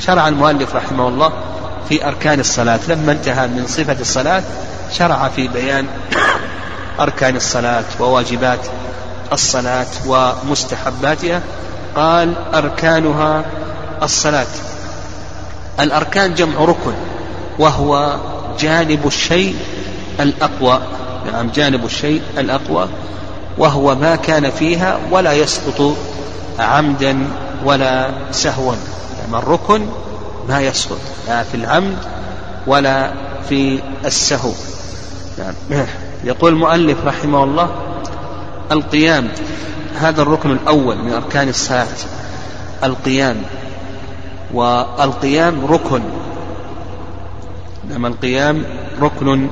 شرع 0.00 0.28
المؤلف 0.28 0.76
رحمه 0.76 1.08
الله 1.08 1.32
في 1.88 2.08
أركان 2.08 2.40
الصلاة 2.40 2.80
لما 2.88 3.12
انتهى 3.12 3.46
من 3.48 3.66
صفة 3.66 3.96
الصلاة 4.00 4.42
شرع 4.92 5.28
في 5.28 5.48
بيان 5.48 5.86
أركان 7.00 7.36
الصلاة 7.36 7.84
وواجبات 8.00 8.58
الصلاة 9.32 9.86
ومستحباتها. 10.06 11.42
قال 11.96 12.34
أركانها 12.54 13.44
الصلاة. 14.02 14.46
الأركان 15.80 16.34
جمع 16.34 16.64
ركن 16.64 16.94
وهو 17.58 18.16
جانب 18.60 19.06
الشيء 19.06 19.56
الأقوى. 20.20 20.80
نعم 21.32 21.50
جانب 21.50 21.84
الشيء 21.84 22.22
الأقوى 22.38 22.88
وهو 23.58 23.94
ما 23.94 24.16
كان 24.16 24.50
فيها 24.50 24.98
ولا 25.10 25.32
يسقط 25.32 25.96
عمدا 26.58 27.26
ولا 27.64 28.10
سهوا. 28.32 28.74
يعني 29.20 29.42
الركن 29.42 29.86
ما 30.48 30.60
يسقط 30.60 30.98
لا 31.28 31.42
في 31.42 31.54
العمد 31.54 31.98
ولا 32.66 33.12
في 33.48 33.80
السهو. 34.04 34.52
نعم. 35.38 35.86
يقول 36.24 36.52
المؤلف 36.52 37.04
رحمه 37.06 37.44
الله 37.44 37.70
القيام 38.72 39.28
هذا 39.94 40.22
الركن 40.22 40.50
الأول 40.50 40.98
من 40.98 41.12
أركان 41.12 41.48
الصلاة 41.48 41.86
القيام. 42.84 43.42
والقيام 44.54 45.66
ركن. 45.66 46.02
نعم 47.90 48.06
القيام 48.06 48.64
ركن 49.00 49.48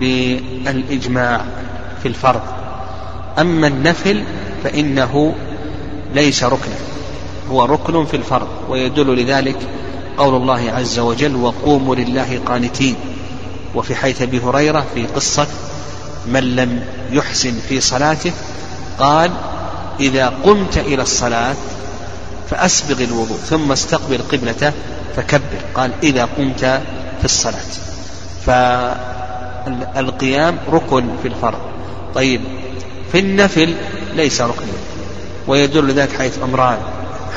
بالإجماع 0.00 1.44
في 2.02 2.08
الفرض. 2.08 2.42
أما 3.38 3.66
النفل 3.66 4.24
فإنه 4.64 5.34
ليس 6.14 6.44
ركنا 6.44 6.76
هو 7.50 7.64
ركن 7.64 8.04
في 8.04 8.16
الفرض 8.16 8.48
ويدل 8.68 9.22
لذلك 9.22 9.58
قول 10.18 10.34
الله 10.34 10.72
عز 10.72 10.98
وجل 10.98 11.36
وقوموا 11.36 11.94
لله 11.94 12.40
قانتين 12.46 12.96
وفي 13.74 13.94
حيث 13.94 14.22
أبي 14.22 14.40
هريرة 14.40 14.84
في 14.94 15.06
قصة 15.06 15.46
من 16.26 16.56
لم 16.56 16.84
يحسن 17.10 17.54
في 17.68 17.80
صلاته 17.80 18.32
قال 18.98 19.30
إذا 20.00 20.32
قمت 20.44 20.78
إلى 20.78 21.02
الصلاة 21.02 21.56
فأسبغ 22.50 23.02
الوضوء 23.04 23.36
ثم 23.36 23.72
استقبل 23.72 24.18
قبلته 24.32 24.72
فكبر 25.16 25.60
قال 25.74 25.90
إذا 26.02 26.24
قمت 26.24 26.64
في 27.18 27.24
الصلاة. 27.24 27.60
فالقيام 29.96 30.58
ركن 30.72 31.08
في 31.22 31.28
الفرض. 31.28 31.58
طيب 32.14 32.40
في 33.12 33.18
النفل 33.18 33.74
ليس 34.14 34.40
ركنا 34.40 34.72
ويدل 35.46 35.90
ذلك 35.90 36.18
حيث 36.18 36.38
عمران 36.38 36.78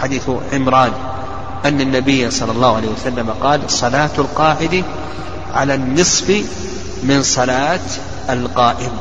حديث 0.02 0.30
عمران 0.54 0.92
أن 1.66 1.82
النبي 1.82 2.32
صلى 2.32 2.52
الله 2.52 2.76
عليه 2.76 2.88
وسلم 2.88 3.30
قال 3.42 3.62
صلاة 3.68 4.10
القاعد 4.18 4.84
على 5.54 5.76
النصف 5.76 6.44
من 7.04 7.24
صلاة 7.24 7.80
القائم. 8.30 8.92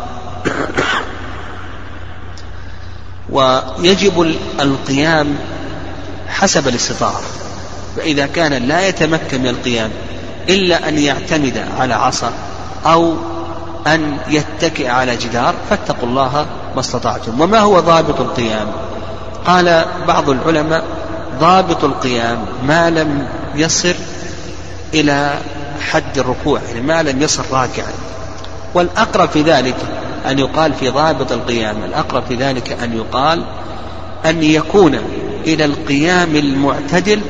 ويجب 3.31 4.23
القيام 4.61 5.37
حسب 6.29 6.69
الاستطاعة. 6.69 7.21
فإذا 7.97 8.27
كان 8.27 8.53
لا 8.53 8.89
يتمكن 8.89 9.41
من 9.41 9.49
القيام 9.49 9.91
إلا 10.49 10.89
أن 10.89 10.99
يعتمد 10.99 11.65
على 11.79 11.95
عصا 11.95 12.33
أو 12.87 13.15
أن 13.87 14.19
يتكئ 14.29 14.89
على 14.89 15.17
جدار 15.17 15.55
فاتقوا 15.71 16.09
الله 16.09 16.47
ما 16.75 16.81
استطعتم. 16.81 17.41
وما 17.41 17.59
هو 17.59 17.81
ضابط 17.81 18.21
القيام؟ 18.21 18.73
قال 19.47 19.85
بعض 20.09 20.31
العلماء 20.31 20.85
ضابط 21.41 21.85
القيام 21.85 22.45
ما 22.67 22.91
لم 22.91 23.29
يصل 23.55 23.95
إلى 24.95 25.39
حد 25.81 26.19
الركوع 26.19 26.61
يعني 26.69 26.81
ما 26.81 27.03
لم 27.03 27.23
يصل 27.23 27.43
راكعا. 27.53 27.93
والأقرب 28.75 29.29
في 29.29 29.43
ذلك 29.43 29.77
أن 30.31 30.39
يقال 30.39 30.75
في 30.75 30.89
ضابط 30.89 31.33
القيام 31.33 31.85
الأقرب 31.85 32.23
في 32.29 32.35
ذلك 32.35 32.73
أن 32.73 32.97
يقال 32.97 33.45
أن 34.25 34.43
يكون 34.43 34.99
إلى 35.47 35.65
القيام 35.65 36.37
المعتدل 36.37 37.21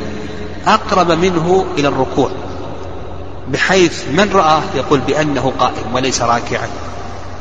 أقرب 0.66 1.10
منه 1.10 1.66
إلى 1.78 1.88
الركوع 1.88 2.30
بحيث 3.48 4.02
من 4.12 4.30
رآه 4.34 4.62
يقول 4.76 5.00
بأنه 5.00 5.52
قائم 5.58 5.94
وليس 5.94 6.22
راكعا. 6.22 6.68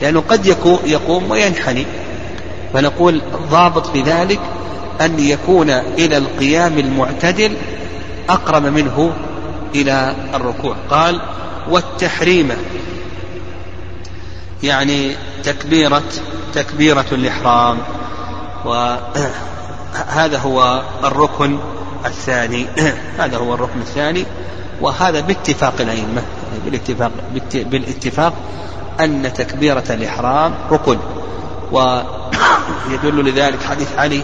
لأنه 0.01 0.23
قد 0.29 0.45
يقوم 0.85 1.31
وينحني. 1.31 1.85
فنقول 2.73 3.21
ضابط 3.51 3.87
في 3.87 4.01
ذلك 4.01 4.39
أن 5.01 5.19
يكون 5.19 5.69
إلى 5.69 6.17
القيام 6.17 6.79
المعتدل 6.79 7.57
أقرب 8.29 8.65
منه 8.65 9.13
إلى 9.81 10.15
الركوع. 10.33 10.75
قال 10.89 11.21
والتحريم. 11.69 12.51
يعني 14.63 15.15
تكبيرة 15.43 16.03
تكبيرة 16.53 17.05
الإحرام. 17.11 17.77
وهذا 18.65 20.37
هو 20.45 20.81
الركن 21.03 21.57
الثاني. 22.05 22.65
هذا 23.19 23.37
هو 23.37 23.53
الركن 23.53 23.79
الثاني. 23.81 24.25
وهذا 24.81 25.19
باتفاق 25.19 25.73
الأئمة. 25.79 26.23
بالاتفاق 26.65 27.11
بالاتفاق 27.53 28.33
أن 28.99 29.33
تكبيرة 29.33 29.83
الإحرام 29.89 30.53
ركن. 30.71 30.97
ويدل 31.71 33.25
لذلك 33.29 33.63
حديث 33.63 33.87
علي 33.97 34.21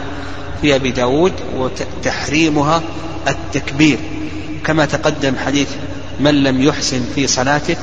في 0.62 0.76
أبي 0.76 0.92
داود 0.92 1.34
وتحريمها 1.58 2.82
التكبير. 3.28 4.00
كما 4.66 4.86
تقدم 4.86 5.34
حديث 5.46 5.68
من 6.20 6.44
لم 6.44 6.62
يحسن 6.62 7.02
في 7.16 7.28
صلاته 7.28 7.76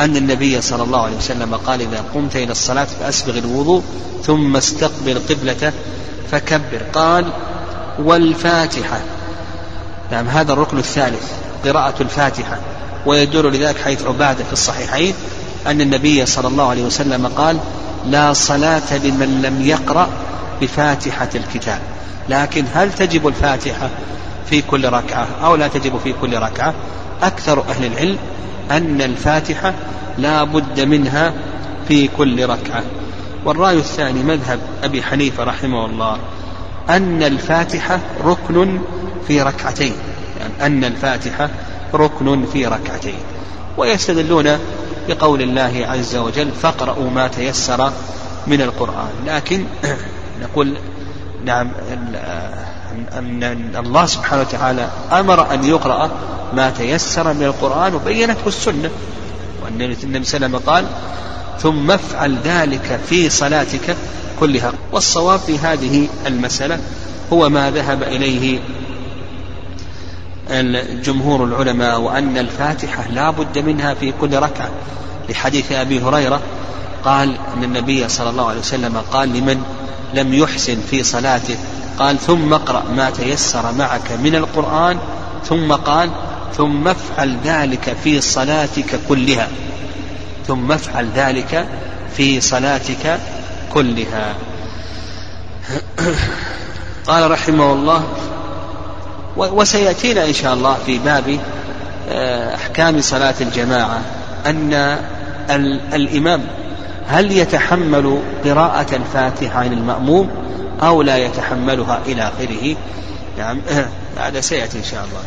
أن 0.00 0.16
النبي 0.16 0.60
صلى 0.60 0.82
الله 0.82 1.02
عليه 1.02 1.16
وسلم 1.16 1.54
قال 1.54 1.80
إذا 1.80 2.04
قمت 2.14 2.36
إلى 2.36 2.52
الصلاة 2.52 2.84
فأسبغ 2.84 3.38
الوضوء 3.38 3.82
ثم 4.26 4.56
استقبل 4.56 5.18
قبلته 5.28 5.72
فكبر. 6.30 6.82
قال 6.92 7.32
والفاتحة. 7.98 9.00
نعم 10.12 10.28
هذا 10.28 10.52
الركن 10.52 10.78
الثالث 10.78 11.32
قراءة 11.64 12.02
الفاتحة. 12.02 12.58
ويدل 13.06 13.52
لذلك 13.52 13.78
حيث 13.78 14.04
عبادة 14.06 14.44
في 14.44 14.52
الصحيحين 14.52 15.14
أن 15.66 15.80
النبي 15.80 16.26
صلى 16.26 16.48
الله 16.48 16.68
عليه 16.70 16.82
وسلم 16.82 17.26
قال 17.26 17.58
لا 18.06 18.32
صلاة 18.32 18.96
لمن 19.04 19.42
لم 19.42 19.62
يقرأ 19.68 20.08
بفاتحة 20.60 21.28
الكتاب. 21.34 21.78
لكن 22.28 22.64
هل 22.74 22.92
تجب 22.92 23.28
الفاتحة؟ 23.28 23.90
في 24.46 24.62
كل 24.62 24.88
ركعة 24.88 25.26
أو 25.44 25.54
لا 25.54 25.68
تجب 25.68 25.98
في 26.04 26.14
كل 26.20 26.38
ركعة. 26.38 26.74
أكثر 27.22 27.64
أهل 27.68 27.84
العلم 27.84 28.18
أن 28.70 29.02
الفاتحة 29.02 29.74
لا 30.18 30.44
بد 30.44 30.80
منها 30.80 31.32
في 31.88 32.08
كل 32.08 32.46
ركعة. 32.46 32.82
والرأي 33.44 33.76
الثاني 33.76 34.22
مذهب 34.22 34.60
أبي 34.84 35.02
حنيفة 35.02 35.44
رحمه 35.44 35.86
الله 35.86 36.18
أن 36.90 37.22
الفاتحة 37.22 38.00
ركن 38.24 38.80
في 39.28 39.42
ركعتين. 39.42 39.92
يعني 40.40 40.66
أن 40.66 40.84
الفاتحة 40.84 41.50
ركن 41.94 42.46
في 42.52 42.66
ركعتين. 42.66 43.18
ويستدلون 43.78 44.58
بقول 45.08 45.42
الله 45.42 45.86
عز 45.88 46.16
وجل 46.16 46.50
فاقرأوا 46.62 47.10
ما 47.10 47.28
تيسر 47.28 47.92
من 48.46 48.60
القرآن. 48.60 49.10
لكن 49.26 49.64
نقول 50.42 50.78
نعم 51.44 51.70
أن 52.92 53.42
الله 53.76 54.06
سبحانه 54.06 54.42
وتعالى 54.42 54.88
أمر 55.12 55.54
أن 55.54 55.64
يقرأ 55.64 56.10
ما 56.54 56.70
تيسر 56.70 57.32
من 57.32 57.42
القرآن 57.42 57.94
وبينته 57.94 58.46
السنة. 58.46 58.90
وأن 59.64 59.80
النبي 59.82 59.94
صلى 59.94 60.06
الله 60.06 60.16
عليه 60.18 60.56
وسلم 60.56 60.56
قال 60.56 60.84
ثم 61.58 61.90
افعل 61.90 62.38
ذلك 62.44 63.00
في 63.08 63.30
صلاتك 63.30 63.96
كلها. 64.40 64.72
والصواب 64.92 65.40
في 65.40 65.58
هذه 65.58 66.08
المسألة 66.26 66.80
هو 67.32 67.48
ما 67.48 67.70
ذهب 67.70 68.02
إليه 68.02 68.60
جمهور 71.02 71.44
العلماء 71.44 72.00
وأن 72.00 72.38
الفاتحة 72.38 73.08
لا 73.08 73.30
بد 73.30 73.58
منها 73.58 73.94
في 73.94 74.12
كل 74.20 74.36
ركعة. 74.36 74.70
لحديث 75.28 75.72
أبي 75.72 76.00
هريرة 76.00 76.40
قال 77.04 77.36
أن 77.56 77.64
النبي 77.64 78.08
صلى 78.08 78.30
الله 78.30 78.48
عليه 78.48 78.60
وسلم 78.60 79.02
قال 79.12 79.28
لمن 79.28 79.62
لم 80.14 80.34
يحسن 80.34 80.76
في 80.90 81.02
صلاته؟ 81.02 81.56
قال 81.98 82.18
ثم 82.18 82.52
اقرأ 82.52 82.84
ما 82.96 83.10
تيسر 83.10 83.72
معك 83.72 84.12
من 84.12 84.34
القرآن 84.34 84.98
ثم 85.44 85.72
قال 85.72 86.10
ثم 86.56 86.88
افعل 86.88 87.36
ذلك 87.44 87.96
في 88.04 88.20
صلاتك 88.20 89.00
كلها 89.08 89.48
ثم 90.46 90.72
افعل 90.72 91.08
ذلك 91.14 91.66
في 92.16 92.40
صلاتك 92.40 93.18
كلها. 93.74 94.34
قال 97.08 97.30
رحمه 97.30 97.72
الله 97.72 98.04
وسيأتينا 99.36 100.24
إن 100.24 100.32
شاء 100.32 100.54
الله 100.54 100.76
في 100.86 100.98
باب 100.98 101.38
آه، 102.08 102.54
أحكام 102.54 103.00
صلاة 103.00 103.34
الجماعة 103.40 104.00
أن 104.46 104.98
الإمام 105.94 106.44
هل 107.06 107.32
يتحمل 107.32 108.18
قراءة 108.44 108.96
الفاتحة 108.96 109.60
عن 109.60 109.72
المأموم 109.72 110.30
أو 110.82 111.02
لا 111.02 111.16
يتحملها 111.16 112.00
إلى 112.06 112.22
آخره؟ 112.22 112.76
نعم. 113.38 113.60
هذا 114.18 114.40
سيأتي 114.40 114.78
إن 114.78 114.84
شاء 114.84 115.04
الله. 115.04 115.22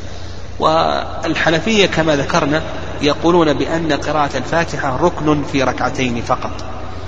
والحنفية 0.60 1.86
كما 1.86 2.16
ذكرنا 2.16 2.62
يقولون 3.02 3.54
بأن 3.54 3.94
قراءة 3.94 4.38
الفاتحة 4.38 4.98
ركن 5.02 5.44
في 5.44 5.64
ركعتين 5.64 6.22
فقط. 6.22 6.52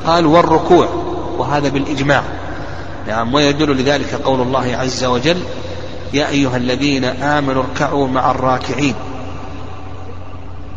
قال 0.06 0.25
والركوع 0.25 0.88
وهذا 1.38 1.69
بالإجماع. 1.69 2.23
نعم. 3.08 3.34
ويدل 3.34 3.82
لذلك 3.82 4.13
قول 4.13 4.41
الله 4.41 4.77
عز 4.77 5.03
وجل 5.03 5.38
يا 6.13 6.30
أيها 6.30 6.58
الذين 6.58 7.03
آمنوا 7.06 7.63
اركعوا 7.63 8.08
مع 8.08 8.32
الراكعين. 8.32 8.95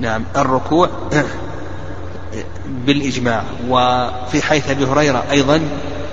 نعم. 0.00 0.24
الركوع 0.36 0.88
بالإجماع 2.66 3.42
وفي 3.68 4.42
حيث 4.42 4.70
أبي 4.70 4.84
هريرة 4.84 5.24
أيضا 5.30 5.60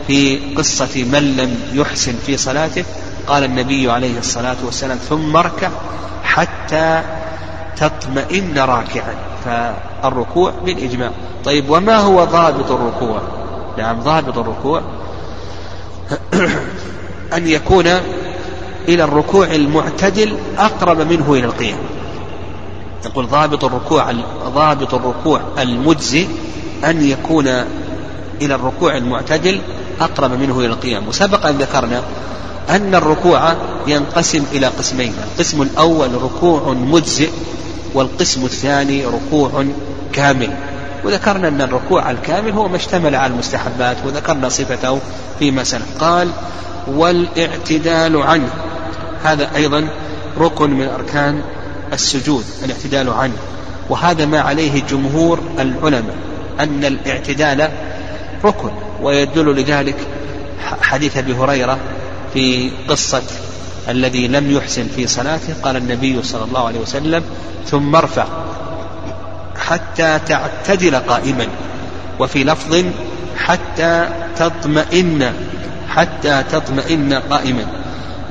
في 0.07 0.39
قصة 0.55 1.03
من 1.03 1.37
لم 1.37 1.79
يحسن 1.79 2.13
في 2.25 2.37
صلاته 2.37 2.83
قال 3.27 3.43
النبي 3.43 3.91
عليه 3.91 4.19
الصلاة 4.19 4.55
والسلام 4.65 4.97
ثم 4.97 5.37
اركع 5.37 5.69
حتى 6.23 7.03
تطمئن 7.77 8.59
راكعا. 8.59 9.15
فالركوع 9.45 10.53
بالإجماع. 10.65 11.11
طيب 11.45 11.69
وما 11.69 11.97
هو 11.97 12.23
ضابط 12.23 12.71
الركوع؟ 12.71 13.21
نعم 13.77 13.99
ضابط 13.99 14.37
الركوع 14.37 14.81
أن 17.37 17.47
يكون 17.47 17.87
إلى 18.87 19.03
الركوع 19.03 19.45
المعتدل 19.45 20.37
أقرب 20.57 21.01
منه 21.01 21.33
إلى 21.33 21.45
القيام. 21.45 21.77
يقول 23.05 23.27
ضابط 23.27 23.63
الركوع 23.63 24.11
ضابط 24.47 24.93
الركوع 24.93 25.41
المجزي 25.59 26.27
أن 26.85 27.03
يكون 27.03 27.47
إلى 28.41 28.55
الركوع 28.55 28.97
المعتدل 28.97 29.61
أقرب 30.01 30.31
منه 30.31 30.59
إلى 30.59 30.67
القيام. 30.67 31.07
وسبق 31.07 31.45
أن 31.45 31.57
ذكرنا 31.57 32.03
أن 32.69 32.95
الركوع 32.95 33.53
ينقسم 33.87 34.43
إلى 34.51 34.67
قسمين 34.67 35.13
القسم 35.23 35.61
الأول 35.61 36.21
ركوع 36.23 36.73
مجزئ 36.73 37.29
والقسم 37.93 38.45
الثاني 38.45 39.05
ركوع 39.05 39.65
كامل. 40.13 40.49
وذكرنا 41.03 41.47
أن 41.47 41.61
الركوع 41.61 42.11
الكامل 42.11 42.51
هو 42.51 42.67
ما 42.67 42.75
اشتمل 42.75 43.15
على 43.15 43.33
المستحبات 43.33 43.97
وذكرنا 44.05 44.49
صفته 44.49 44.99
فيما 45.39 45.63
سلف. 45.63 45.85
قال 45.99 46.29
والإعتدال 46.87 48.21
عنه. 48.21 48.49
هذا 49.23 49.55
أيضا 49.55 49.87
ركن 50.39 50.69
من 50.69 50.87
أركان 50.87 51.41
السجود 51.93 52.45
الاعتدال 52.63 53.09
عنه. 53.09 53.37
وهذا 53.89 54.25
ما 54.25 54.39
عليه 54.39 54.83
جمهور 54.89 55.39
العلماء 55.59 56.15
أن 56.59 56.85
الاعتدال 56.85 57.69
ركن 58.43 58.71
ويدل 59.01 59.55
لذلك 59.55 59.95
حديث 60.81 61.17
أبي 61.17 61.33
هريرة 61.33 61.77
في 62.33 62.71
قصة 62.89 63.21
الذي 63.89 64.27
لم 64.27 64.51
يحسن 64.51 64.87
في 64.95 65.07
صلاته 65.07 65.53
قال 65.63 65.77
النبي 65.77 66.23
صلى 66.23 66.43
الله 66.43 66.67
عليه 66.67 66.79
وسلم 66.79 67.23
ثم 67.65 67.95
ارفع 67.95 68.25
حتى 69.57 70.19
تعتدل 70.27 70.95
قائما 70.95 71.47
وفي 72.19 72.43
لفظ 72.43 72.83
حتى 73.37 74.09
تطمئن 74.37 75.33
حتى 75.89 76.43
تطمئن 76.51 77.13
قائما. 77.13 77.65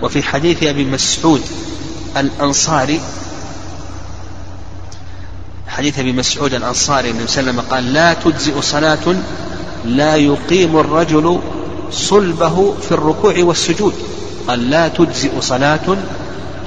وفي 0.03 0.23
حديث 0.23 0.63
أبي 0.63 0.85
مسعود 0.85 1.43
الأنصاري 2.17 3.01
حديث 5.77 5.99
أبي 5.99 6.13
مسعود 6.13 6.55
الأنصاري 6.55 7.11
النبي 7.11 7.27
صلى 7.27 7.41
الله 7.41 7.51
عليه 7.51 7.61
وسلم 7.61 7.75
قال 7.75 7.93
لا 7.93 8.15
تجزئ 8.15 8.61
صلاة 8.61 9.17
لا 9.85 10.17
يقيم 10.17 10.79
الرجل 10.79 11.39
صلبه 11.91 12.75
في 12.83 12.93
الركوع 12.93 13.35
والسجود. 13.39 13.95
قال 14.49 14.71
لا 14.71 14.89
تجزئ 14.89 15.41
صلاة 15.41 15.97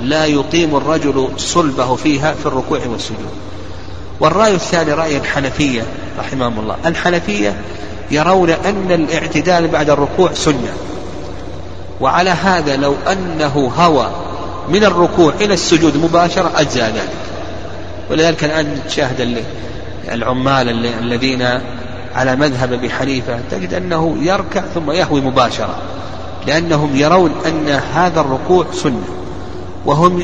لا 0.02 0.26
يقيم 0.26 0.76
الرجل 0.76 1.30
صلبه 1.38 1.96
فيها 1.96 2.34
في 2.34 2.46
الركوع 2.46 2.80
والسجود. 2.88 3.30
والرأي 4.20 4.56
الثاني 4.56 4.94
رأي 4.94 5.18
الحنفية 5.18 5.84
رحمهم 6.20 6.60
الله. 6.60 6.76
الحنفية 6.86 7.62
يرون 8.12 8.50
أن 8.50 8.92
الاعتدال 8.92 9.68
بعد 9.68 9.90
الركوع 9.90 10.34
سنة. 10.34 10.74
وعلى 12.02 12.30
هذا 12.30 12.76
لو 12.76 12.96
أنه 13.12 13.72
هوى 13.78 14.12
من 14.70 14.84
الركوع 14.84 15.34
إلى 15.42 15.54
السجود 15.54 15.98
مباشرة 15.98 16.52
أجزى 16.56 16.82
ذلك. 16.82 17.10
ولذلك 18.10 18.44
الآن 18.44 18.80
تشاهد 18.88 19.44
العمال 20.12 20.86
الذين 20.86 21.48
على 22.16 22.36
مذهب 22.36 22.74
أبي 22.74 22.90
حنيفة 22.90 23.40
تجد 23.52 23.74
أنه 23.74 24.18
يركع 24.22 24.62
ثم 24.62 24.92
يهوي 24.92 25.22
مباشرة 25.22 25.76
لأنهم 26.48 26.96
يرون 26.96 27.32
أن 27.46 27.70
هذا 27.94 28.22
الركوع 28.22 28.66
سنة 28.74 29.08
وهم 29.86 30.24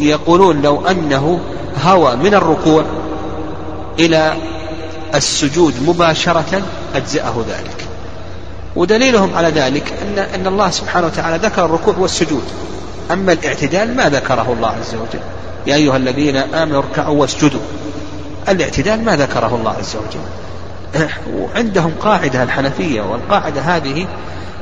يقولون 0.00 0.62
لو 0.62 0.86
أنه 0.86 1.40
هوى 1.84 2.16
من 2.16 2.34
الركوع 2.34 2.84
إلى 3.98 4.34
السجود 5.14 5.74
مباشرة 5.86 6.62
أجزأه 6.94 7.44
ذلك. 7.48 7.86
ودليلهم 8.76 9.34
على 9.34 9.48
ذلك 9.48 9.92
أن 10.02 10.18
أن 10.18 10.46
الله 10.46 10.70
سبحانه 10.70 11.06
وتعالى 11.06 11.36
ذكر 11.36 11.64
الركوع 11.64 11.94
والسجود. 11.98 12.42
أما 13.10 13.32
الاعتدال 13.32 13.96
ما 13.96 14.08
ذكره 14.08 14.52
الله 14.52 14.68
عز 14.68 14.94
وجل. 14.94 15.22
يا 15.66 15.74
أيها 15.74 15.96
الذين 15.96 16.36
آمنوا 16.36 16.78
اركعوا 16.78 17.20
واسجدوا. 17.20 17.60
الاعتدال 18.48 19.04
ما 19.04 19.16
ذكره 19.16 19.54
الله 19.54 19.70
عز 19.70 19.96
وجل. 19.96 21.08
وعندهم 21.38 21.92
قاعدة 22.00 22.42
الحنفية 22.42 23.02
والقاعدة 23.02 23.60
هذه 23.60 24.06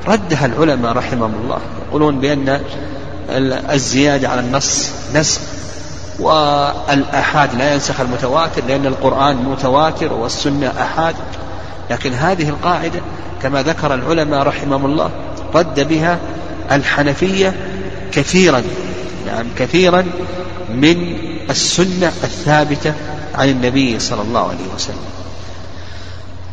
ردها 0.09 0.47
العلماء 0.47 0.93
رحمهم 0.93 1.35
الله. 1.43 1.59
يقولون 1.89 2.21
بأن 2.21 2.61
الزيادة 3.71 4.29
على 4.29 4.41
النص 4.41 4.93
نسخ 5.15 5.41
والأحاد 6.19 7.55
لا 7.55 7.75
ينسخ 7.75 8.01
المتواتر 8.01 8.63
لأن 8.69 8.87
القرآن 8.87 9.37
متواتر 9.37 10.13
والسنة 10.13 10.73
أحاد. 10.81 11.15
لكن 11.91 12.13
هذه 12.13 12.49
القاعدة 12.49 13.01
كما 13.43 13.63
ذكر 13.63 13.95
العلماء 13.95 14.43
رحمهم 14.43 14.87
الله 14.87 15.11
رد 15.55 15.89
بها 15.89 16.19
الحنفية 16.73 17.55
كثيرا. 18.13 18.63
نعم 19.31 19.47
كثيرا 19.59 20.05
من 20.75 21.17
السنة 21.51 22.13
الثابتة 22.25 22.95
عن 23.35 23.49
النبي 23.49 23.99
صلى 23.99 24.23
الله 24.23 24.49
عليه 24.49 24.75
وسلم. 24.75 25.05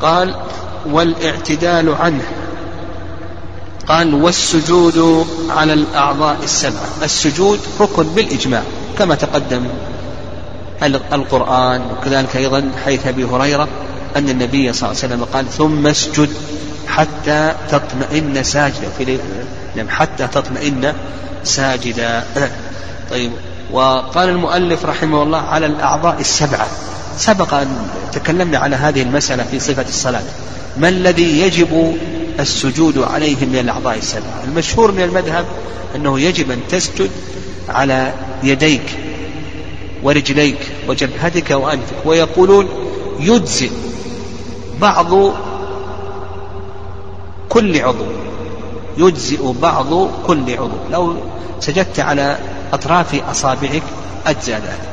قال 0.02 0.36
والإعتدال 0.86 1.96
عنه. 1.96 2.24
قال 3.88 4.14
والسجود 4.14 5.28
على 5.50 5.74
الأعضاء 5.74 6.38
السبعة 6.44 6.88
السجود 7.04 7.60
ركن 7.80 8.04
بالإجماع 8.04 8.64
كما 9.00 9.16
تقدم 9.16 9.68
القرآن 11.14 11.82
وكذلك 11.92 12.36
أيضا 12.36 12.72
حيث 12.86 13.08
أبي 13.08 13.24
هريرة 13.24 13.68
أن 14.18 14.30
النبي 14.30 14.74
صلى 14.74 14.90
الله 14.90 15.04
عليه 15.04 15.14
وسلم 15.14 15.24
قال 15.24 15.50
ثم 15.50 15.88
اسجد 15.88 16.30
حتى 16.88 17.56
تطمئن 17.70 18.44
ساجدا. 18.44 19.20
نعم 19.76 19.90
حتى 19.90 20.28
تطمئن 20.28 20.94
ساجدا. 21.44 22.24
طيب 23.12 23.32
وقال 23.72 24.30
المؤلف 24.30 24.86
رحمه 24.86 25.24
الله 25.24 25.38
على 25.38 25.66
الأعضاء 25.66 26.20
السبعة. 26.20 26.68
سبق 27.18 27.54
أن 27.54 27.88
تكلمنا 28.14 28.58
على 28.58 28.76
هذه 28.76 29.02
المسألة 29.02 29.44
في 29.44 29.60
صفة 29.60 29.86
الصلاة. 29.90 30.24
ما 30.78 30.90
الذي 30.90 31.40
يجب 31.40 31.98
السجود 32.40 32.98
عليه 32.98 33.46
من 33.46 33.58
الأعضاء 33.60 33.98
السبعة؟ 33.98 34.44
المشهور 34.48 34.92
من 34.92 35.02
المذهب 35.02 35.46
أنه 35.96 36.20
يجب 36.20 36.52
أن 36.52 36.60
تسجد 36.70 37.10
على 37.70 38.14
يديك 38.44 39.00
ورجليك 40.04 40.60
وجبهتك 40.88 41.52
وأنفك 41.52 42.06
ويقولون 42.06 42.68
يجزئ. 43.20 43.70
بعض 44.82 45.34
كل 47.50 47.82
عضو 47.82 48.06
يجزئ 48.98 49.54
بعض 49.62 50.10
كل 50.28 50.54
عضو. 50.54 50.78
لو 50.92 51.16
سجدت 51.60 52.00
على 52.00 52.38
أطراف 52.74 53.30
أصابعك 53.30 53.84
أجزى 54.28 54.54
ذلك. 54.54 54.90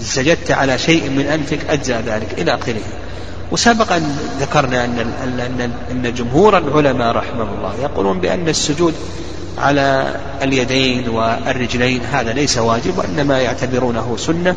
سجدت 0.00 0.50
على 0.50 0.78
شيء 0.78 1.10
من 1.10 1.26
أنفك 1.26 1.70
أجزى 1.70 1.94
ذلك 1.94 2.34
إلى 2.38 2.54
آخره. 2.54 2.82
وسبق 3.52 3.92
أن 3.92 4.16
ذكرنا 4.40 4.84
أن 4.84 4.98
أن 4.98 5.72
أن 5.90 6.14
جمهور 6.14 6.58
العلماء 6.58 7.16
رحمه 7.16 7.42
الله 7.58 7.74
يقولون 7.82 8.20
بأن 8.20 8.48
السجود 8.48 8.94
على 9.58 10.16
اليدين 10.42 11.08
والرجلين 11.08 12.00
هذا 12.12 12.32
ليس 12.32 12.58
واجب 12.58 12.98
وإنما 12.98 13.40
يعتبرونه 13.40 14.16
سنة 14.16 14.56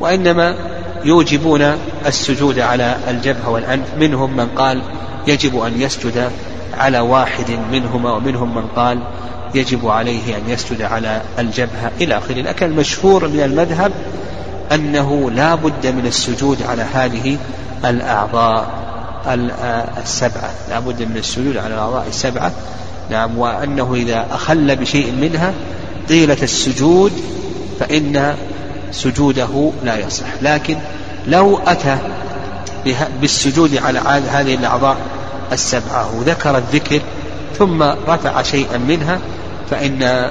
وإنما 0.00 0.56
يوجبون 1.04 1.78
السجود 2.06 2.58
على 2.58 2.96
الجبهة 3.08 3.50
والأنف. 3.50 3.94
منهم 3.98 4.36
من 4.36 4.46
قال 4.46 4.82
يجب 5.26 5.58
أن 5.58 5.80
يسجد 5.80 6.30
على 6.74 7.00
واحد 7.00 7.50
منهما 7.72 8.12
ومنهم 8.12 8.54
من 8.54 8.66
قال 8.76 8.98
يجب 9.54 9.88
عليه 9.88 10.36
أن 10.36 10.50
يسجد 10.50 10.82
على 10.82 11.22
الجبهة 11.38 11.92
إلى 12.00 12.18
آخره. 12.18 12.34
لكن 12.34 12.66
المشهور 12.66 13.28
من 13.28 13.40
المذهب 13.40 13.92
أنه 14.72 15.30
لا 15.30 15.54
بد 15.54 15.86
من 15.86 16.06
السجود 16.06 16.62
على 16.62 16.82
هذه 16.82 17.38
الأعضاء 17.84 18.70
السبعة. 20.02 20.50
لا 20.70 20.80
بد 20.80 21.02
من 21.02 21.16
السجود 21.16 21.56
على 21.56 21.74
الأعضاء 21.74 22.06
السبعة. 22.08 22.52
نعم 23.10 23.38
وأنه 23.38 23.94
إذا 23.94 24.26
أخل 24.30 24.76
بشيء 24.76 25.12
منها 25.12 25.52
طيلة 26.08 26.36
السجود 26.42 27.12
فإن 27.80 28.36
سجوده 28.92 29.70
لا 29.84 29.98
يصح. 29.98 30.26
لكن 30.42 30.76
لو 31.26 31.60
أتى 31.66 31.98
بالسجود 33.20 33.76
على 33.76 33.98
هذه 34.30 34.54
الأعضاء 34.54 34.96
السبعة 35.52 36.18
وذكر 36.18 36.56
الذكر 36.58 37.00
ثم 37.58 37.82
رفع 37.82 38.42
شيئا 38.42 38.78
منها 38.78 39.18
فإن 39.70 40.30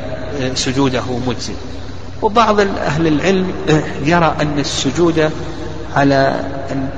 سجوده 0.56 1.04
مجزي 1.28 1.54
وبعض 2.22 2.60
أهل 2.60 3.08
العلم 3.08 3.54
يرى 4.04 4.36
أن 4.42 4.60
السجود 4.60 5.32
على 5.96 6.46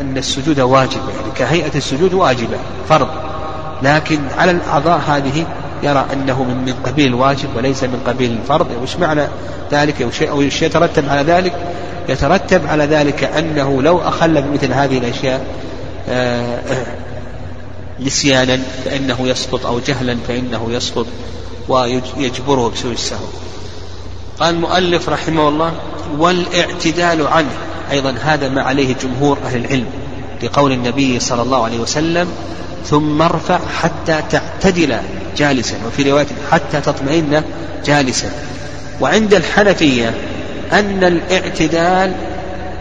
أن 0.01 0.17
السجود 0.17 0.59
واجب 0.59 0.91
يعني 1.09 1.31
كهيئة 1.35 1.75
السجود 1.75 2.13
واجبة 2.13 2.57
فرض. 2.89 3.07
لكن 3.83 4.19
على 4.37 4.51
الأعضاء 4.51 5.01
هذه 5.07 5.45
يرى 5.83 6.05
أنه 6.13 6.43
من 6.43 6.73
قبيل 6.85 7.07
الواجب 7.07 7.55
وليس 7.55 7.83
من 7.83 7.99
قبيل 8.07 8.31
الفرض 8.31 8.67
وش 8.83 8.95
معنى 8.95 9.27
ذلك؟ 9.71 10.01
أو 10.21 10.41
يترتب 10.41 11.09
على 11.09 11.21
ذلك؟ 11.21 11.53
يترتب 12.09 12.67
على 12.67 12.85
ذلك 12.85 13.23
أنه 13.23 13.81
لو 13.81 13.97
أخل 13.99 14.41
بمثل 14.41 14.73
هذه 14.73 14.97
الأشياء 14.97 15.45
آه، 16.09 16.59
نسيانا 17.99 18.59
فإنه 18.85 19.17
يسقط 19.27 19.65
أو 19.65 19.79
جهلا 19.79 20.17
فإنه 20.27 20.67
يسقط 20.69 21.05
ويجبره 21.69 22.69
بسوء 22.69 22.91
السهو. 22.91 23.25
قال 24.39 24.55
المؤلف 24.55 25.09
رحمه 25.09 25.49
الله 25.49 25.73
والإعتدال 26.17 27.27
عنه. 27.27 27.51
أيضا 27.91 28.15
هذا 28.21 28.49
ما 28.49 28.61
عليه 28.61 28.95
جمهور 29.03 29.37
أهل 29.45 29.65
العلم 29.65 29.85
لقول 30.43 30.71
النبي 30.71 31.19
صلى 31.19 31.41
الله 31.41 31.63
عليه 31.63 31.79
وسلم 31.79 32.27
ثم 32.85 33.21
ارفع 33.21 33.59
حتى 33.81 34.19
تعتدل 34.31 34.97
جالسا 35.37 35.75
وفي 35.87 36.11
رواية 36.11 36.27
حتى 36.51 36.81
تطمئن 36.81 37.43
جالسا. 37.85 38.31
وعند 39.01 39.33
الحنفية 39.33 40.13
أن 40.71 41.03
الاعتدال 41.03 42.13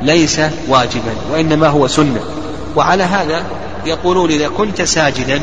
ليس 0.03 0.41
واجبا 0.69 1.15
وإنما 1.33 1.69
هو 1.69 1.87
سنة. 1.87 2.21
وعلى 2.77 3.03
هذا 3.03 3.45
يقولون 3.87 4.31
إذا 4.31 4.49
كنت 4.49 4.83
ساجدا 4.83 5.41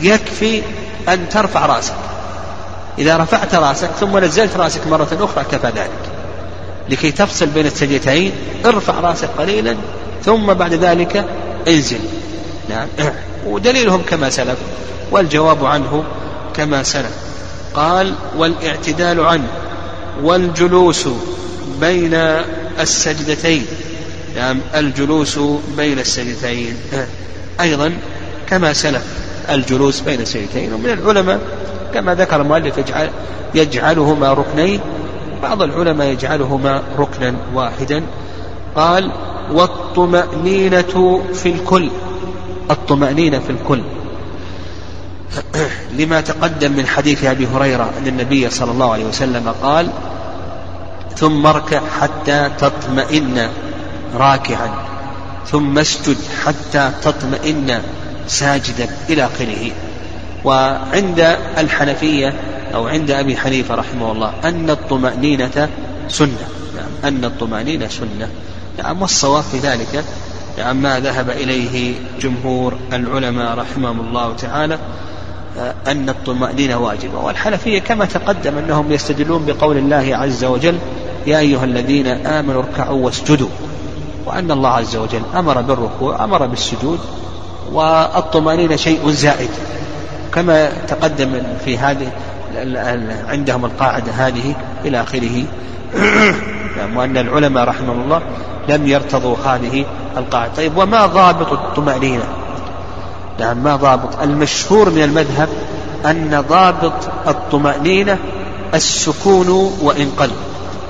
يكفي 0.00 0.62
أن 1.08 1.28
ترفع 1.28 1.66
رأسك. 1.66 1.94
إذا 2.98 3.16
رفعت 3.16 3.54
رأسك 3.54 3.90
ثم 4.00 4.18
نزلت 4.18 4.56
رأسك 4.56 4.86
مرة 4.86 5.08
أخرى 5.20 5.44
كفى 5.44 5.66
ذلك. 5.66 6.18
لكي 6.88 7.10
تفصل 7.10 7.46
بين 7.46 7.66
السجدتين 7.66 8.32
ارفع 8.66 9.00
رأسك 9.00 9.28
قليلا 9.38 9.76
ثم 10.24 10.54
بعد 10.54 10.74
ذلك 10.74 11.24
انزل. 11.68 12.00
نعم. 12.68 12.88
ودليلهم 13.46 14.02
كما 14.02 14.30
سلف 14.30 14.58
والجواب 15.10 15.64
عنه 15.64 16.04
كما 16.54 16.82
سلف. 16.82 17.12
قال 17.74 18.14
والإعتدال 18.36 19.20
عنه 19.20 19.48
والجلوس 20.22 21.08
بين 21.80 22.14
السجدتين. 22.80 23.66
نعم 24.36 24.60
الجلوس 24.74 25.38
بين 25.76 25.98
السجدتين. 25.98 26.76
أيضا 27.60 27.92
كما 28.46 28.72
سلف 28.72 29.02
الجلوس 29.50 30.00
بين 30.00 30.20
السجدتين. 30.20 30.72
ومن 30.72 30.90
العلماء 30.90 31.40
كما 31.94 32.14
ذكر 32.14 32.40
المؤلف 32.40 32.78
يجعل 32.78 33.10
يجعلهما 33.54 34.32
ركنين. 34.32 34.80
بعض 35.42 35.62
العلماء 35.62 36.08
يجعلهما 36.08 36.82
ركنا 36.98 37.34
واحدا. 37.54 38.02
قال 38.76 39.10
والطمأنينة 39.52 41.22
في 41.34 41.48
الكل. 41.48 41.90
الطمأنينة 42.70 43.38
في 43.38 43.50
الكل. 43.50 43.82
لما 45.98 46.20
تقدم 46.20 46.72
من 46.72 46.86
حديث 46.86 47.24
أبي 47.24 47.46
هريرة 47.46 47.90
أن 47.98 48.06
النبي 48.06 48.50
صلى 48.50 48.70
الله 48.70 48.92
عليه 48.92 49.04
وسلم 49.04 49.54
قال 49.62 49.90
ثم 51.16 51.46
اركع 51.46 51.80
حتى 52.00 52.50
تطمئن 52.58 53.48
راكعا 54.14 54.70
ثم 55.46 55.78
اسجد 55.78 56.16
حتى 56.44 56.90
تطمئن 57.02 57.82
ساجدا 58.26 58.88
إلى 59.08 59.24
آخره. 59.24 59.70
وعند 60.44 61.36
الحنفية 61.58 62.34
أو 62.74 62.88
عند 62.88 63.10
أبي 63.10 63.36
حنيفة 63.36 63.74
رحمه 63.74 64.12
الله 64.12 64.32
أن 64.44 64.70
الطمأنينة 64.70 65.68
سنة. 66.08 66.48
يعني 66.76 67.16
أن 67.16 67.24
الطمأنينة 67.24 67.88
سنة. 67.88 68.28
يعني 68.78 69.00
والصواب 69.00 69.42
في 69.42 69.58
ذلك 69.58 70.04
يعني 70.58 70.78
ما 70.78 71.00
ذهب 71.00 71.30
إليه 71.30 71.94
جمهور 72.20 72.74
العلماء 72.92 73.58
رحمهم 73.58 74.00
الله 74.00 74.34
تعالى 74.34 74.78
أن 75.86 76.08
الطمأنينة 76.08 76.76
واجبة. 76.76 77.18
والحنفية 77.18 77.78
كما 77.78 78.04
تقدم 78.04 78.58
أنهم 78.58 78.92
يستدلون 78.92 79.44
بقول 79.46 79.78
الله 79.78 80.16
عز 80.16 80.44
وجل 80.44 80.78
يا 81.26 81.38
أيها 81.38 81.64
الذين 81.64 82.06
آمنوا 82.06 82.62
اركعوا 82.62 83.04
واسجدوا. 83.04 83.48
وأن 84.26 84.50
الله 84.50 84.68
عز 84.68 84.96
وجل 84.96 85.22
أمر 85.34 85.60
بالركوع 85.60 86.24
أمر 86.24 86.46
بالسجود 86.46 86.98
والطمأنينة 87.72 88.76
شيء 88.76 89.10
زائد. 89.10 89.50
كما 90.34 90.70
تقدم 90.88 91.42
في 91.64 91.78
هذه 91.78 92.12
عندهم 93.28 93.64
القاعدة 93.64 94.12
هذه 94.12 94.54
إلى 94.84 95.02
آخره. 95.02 95.44
نعم، 96.78 96.96
وأن 96.96 97.16
العلماء 97.16 97.64
رحمهم 97.64 98.00
الله 98.00 98.22
لم 98.68 98.86
يرتضوا 98.86 99.36
هذه 99.44 99.84
القاعدة. 100.18 100.52
طيب 100.56 100.76
وما 100.76 101.06
ضابط 101.06 101.52
الطمأنينة؟ 101.52 102.24
نعم 103.40 103.56
ما 103.56 103.76
ضابط. 103.76 104.20
المشهور 104.22 104.90
من 104.90 105.02
المذهب 105.02 105.48
أن 106.06 106.44
ضابط 106.48 107.08
الطمأنينة 107.28 108.18
السكون 108.74 109.48
وإن 109.82 110.10
قل 110.18 110.30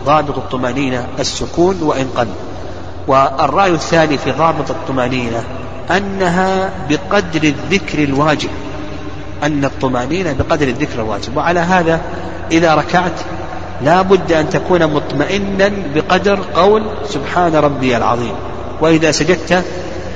ضابط 0.06 0.38
الطمأنينة 0.38 1.06
السكون 1.18 1.82
وإن 1.82 2.08
قل 2.16 2.28
والرأي 3.06 3.70
الثاني 3.70 4.18
في 4.18 4.32
ضابط 4.32 4.70
الطمأنينة 4.70 5.44
أنها 5.90 6.70
بقدر 6.88 7.42
الذكر 7.42 7.98
الواجب. 7.98 8.50
أن 9.42 9.64
الطمأنينة 9.64 10.32
بقدر 10.32 10.68
الذكر 10.68 11.00
الواجب. 11.00 11.36
وعلى 11.36 11.60
هذا 11.60 12.00
إذا 12.52 12.74
ركعت 12.74 13.20
لا 13.82 14.02
بد 14.02 14.32
أن 14.32 14.50
تكون 14.50 14.86
مطمئنا 14.86 15.72
بقدر 15.94 16.38
قول 16.54 16.82
سبحان 17.08 17.54
ربي 17.54 17.96
العظيم. 17.96 18.34
وإذا 18.80 19.10
سجدت 19.10 19.64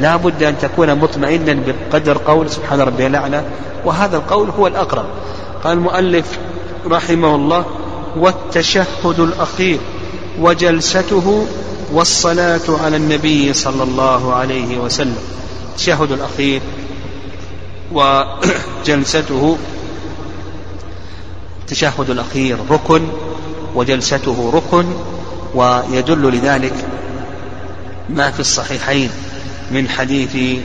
لا 0.01 0.17
بد 0.17 0.43
أن 0.43 0.59
تكون 0.59 0.95
مطمئنا 0.95 1.63
بقدر 1.67 2.19
قول 2.19 2.51
سبحان 2.51 2.81
ربي 2.81 3.07
الأعلى 3.07 3.45
وهذا 3.85 4.17
القول 4.17 4.51
هو 4.51 4.67
الأقرب. 4.67 5.07
قال 5.65 5.73
المؤلف 5.73 6.39
رحمه 6.87 7.35
الله 7.35 7.65
والتشهد 8.17 9.21
الأخير 9.21 9.79
وجلسته 10.41 11.47
والصلاة 11.93 12.61
على 12.85 12.97
النبي 12.97 13.53
صلى 13.53 13.83
الله 13.83 14.35
عليه 14.35 14.79
وسلم. 14.79 15.19
التشهد 15.73 16.13
الأخير 16.13 16.61
وجلسته 17.93 19.57
التشهد 21.61 22.11
الأخير 22.11 22.57
ركن 22.71 23.03
وجلسته 23.75 24.51
ركن 24.55 24.87
ويدل 25.55 26.31
لذلك 26.31 26.75
ما 28.11 28.31
في 28.31 28.41
الصحيحين 28.41 29.11
من 29.71 29.89
حديث 29.89 30.61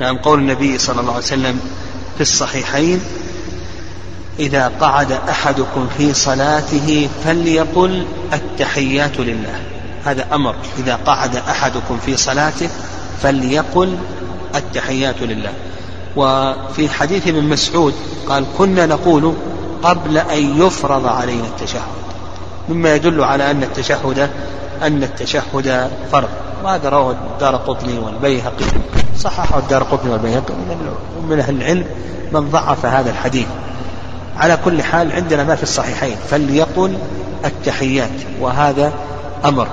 نعم, 0.00 0.16
قول 0.16 0.38
النبي 0.38 0.78
صلى 0.78 1.00
الله 1.00 1.12
عليه 1.12 1.24
وسلم 1.24 1.60
في 2.14 2.20
الصحيحين 2.20 3.00
إذا 4.38 4.72
قعد 4.80 5.12
أحدكم 5.12 5.88
في 5.98 6.14
صلاته 6.14 7.08
فليقل 7.24 8.06
التحيات 8.32 9.20
لله. 9.20 9.60
هذا 10.04 10.26
أمر. 10.34 10.54
إذا 10.78 10.94
قعد 10.94 11.36
أحدكم 11.36 11.98
في 12.06 12.16
صلاته 12.16 12.68
فليقل 13.22 13.98
التحيات 14.54 15.22
لله. 15.22 15.52
وفي 16.16 16.88
حديث 16.88 17.28
ابن 17.28 17.44
مسعود 17.44 17.94
قال 18.28 18.44
كنا 18.58 18.86
نقول 18.86 19.34
قبل 19.82 20.18
أن 20.18 20.66
يفرض 20.66 21.06
علينا 21.06 21.44
التشهد. 21.44 22.00
مما 22.68 22.94
يدل 22.94 23.24
على 23.24 23.50
أن 23.50 23.62
التشهد 23.62 24.30
أن 24.82 25.02
التشهد 25.02 25.90
فرض. 26.12 26.28
وهذا 26.64 26.88
رواه 26.88 27.10
الدار 27.10 27.56
قطني 27.56 27.98
والبيهقي. 27.98 28.64
صححه 29.18 29.58
الدار 29.58 29.82
قطني 29.82 30.10
والبيهقي. 30.10 30.54
من 31.28 31.38
أهل 31.40 31.56
العلم 31.56 31.84
من 32.32 32.50
ضعف 32.50 32.86
هذا 32.86 33.10
الحديث. 33.10 33.46
على 34.36 34.58
كل 34.64 34.82
حال 34.82 35.12
عندنا 35.12 35.44
ما 35.44 35.54
في 35.54 35.62
الصحيحين. 35.62 36.16
فليقل 36.30 36.98
التحيات. 37.44 38.10
وهذا 38.40 38.92
أمر. 39.44 39.68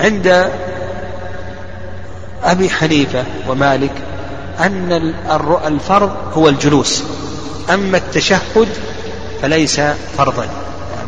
عند 0.00 0.50
أبي 2.44 2.70
حنيفة 2.70 3.24
ومالك 3.48 3.92
أن 4.60 5.14
الفرض 5.66 6.10
هو 6.34 6.48
الجلوس. 6.48 7.04
أما 7.74 7.96
التشهد 7.96 8.68
فليس 9.42 9.80
فرضا. 10.18 10.46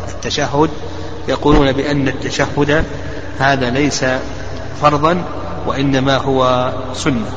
التشهد 0.08 0.70
يقولون 1.28 1.72
بأن 1.72 2.08
التشهد 2.08 2.84
هذا 3.38 3.70
ليس 3.70 4.04
فرضا 4.82 5.24
وإنما 5.66 6.16
هو 6.16 6.72
سنة. 6.94 7.30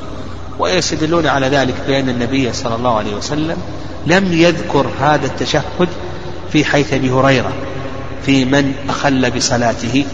ويستدلون 0.60 1.28
على 1.28 1.48
ذلك 1.48 1.76
بأن 1.88 2.10
النبي 2.10 2.54
صلى 2.54 2.76
الله 2.76 2.98
عليه 2.98 3.16
وسلم 3.16 3.58
لم 4.08 4.34
يذكر 4.34 4.88
هذا 5.02 5.26
التشهد 5.26 5.88
في 6.52 6.66
حيث 6.66 6.94
أبي 6.94 7.12
هريرة 7.12 7.54
في 8.26 8.46
من 8.46 8.74
أخل 8.90 9.32
بصلاته. 9.32 10.06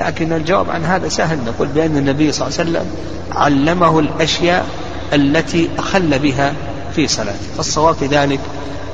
لكن 0.00 0.32
الجواب 0.32 0.70
عن 0.70 0.84
هذا 0.84 1.08
سهل. 1.08 1.38
نقول 1.46 1.68
بأن 1.68 1.96
النبي 1.96 2.32
صلى 2.32 2.48
الله 2.48 2.58
عليه 2.58 2.70
وسلم 2.70 2.90
علمه 3.32 3.98
الأشياء 3.98 4.66
التي 5.12 5.70
أخل 5.78 6.18
بها 6.18 6.54
في 6.94 7.08
صلاته. 7.08 7.46
فالصواب 7.56 7.94
في 7.94 8.06
ذلك 8.06 8.40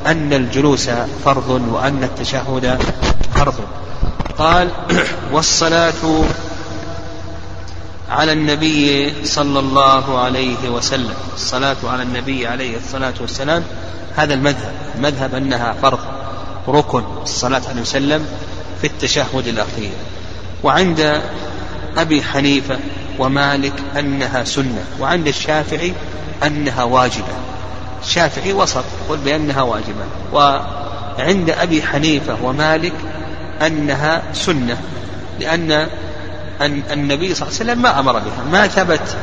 أن 0.07 0.33
الجلوس 0.33 0.91
فرض 1.25 1.63
وأن 1.73 2.05
التشهد 2.05 2.79
فرض. 3.35 3.55
قال 4.43 4.69
والصلاة 5.33 6.25
على 8.11 8.33
النبي 8.33 9.15
صلى 9.25 9.59
الله 9.59 10.19
عليه 10.19 10.69
وسلم. 10.69 11.15
الصلاة 11.35 11.77
على 11.85 12.03
النبي 12.03 12.47
عليه 12.47 12.77
الصلاة 12.77 13.15
والسلام 13.21 13.65
هذا 14.17 14.35
المذهب. 14.35 14.73
المذهب 14.95 15.35
أنها 15.35 15.75
فرض 15.83 15.99
ركن 16.69 17.05
الصلاة 17.23 17.63
عليه 17.71 17.81
وسلم 17.81 18.27
في 18.81 18.87
التشهد 18.87 19.47
الأخير. 19.47 19.93
وعند 20.63 21.23
أبي 21.97 22.23
حنيفة 22.23 22.79
ومالك 23.19 23.75
أنها 23.99 24.45
سنة 24.45 24.85
وعند 25.01 25.27
الشافعي 25.27 25.93
أنها 26.43 26.85
واجبة. 26.85 27.35
الشافعي 28.03 28.53
وسط 28.53 28.85
يقول 29.05 29.19
بأنها 29.19 29.63
واجبة. 29.63 30.05
وعند 30.33 31.51
أبي 31.51 31.83
حنيفة 31.83 32.37
ومالك 32.43 32.95
أنها 33.67 34.23
سنة 34.33 34.81
لأن 35.41 35.73
أن 36.61 36.83
النبي 36.93 37.35
صلى 37.35 37.49
الله 37.49 37.61
عليه 37.61 37.73
وسلم 37.73 37.83
ما 37.83 38.01
أمر 38.01 38.13
بها. 38.13 38.45
ما 38.53 38.67
ثبت 38.67 39.17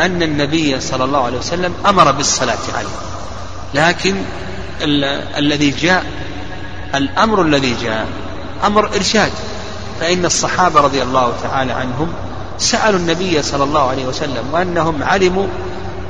أن 0.00 0.22
النبي 0.22 0.80
صلى 0.80 1.04
الله 1.04 1.24
عليه 1.24 1.38
وسلم 1.38 1.74
أمر 1.86 2.12
بالصلاة 2.12 2.58
عليه. 2.76 2.96
لكن 3.74 4.14
الذي 5.38 5.70
جاء 5.70 6.04
الأمر 6.94 7.42
الذي 7.42 7.76
جاء 7.82 8.06
أمر 8.64 8.86
إرشاد. 8.96 9.32
فإن 10.00 10.24
الصحابة 10.24 10.80
رضي 10.80 11.02
الله 11.02 11.32
تعالى 11.42 11.72
عنهم 11.72 12.12
سألوا 12.58 12.98
النبي 12.98 13.42
صلى 13.42 13.64
الله 13.64 13.88
عليه 13.90 14.06
وسلم 14.06 14.44
وأنهم 14.52 15.02
علموا 15.02 15.46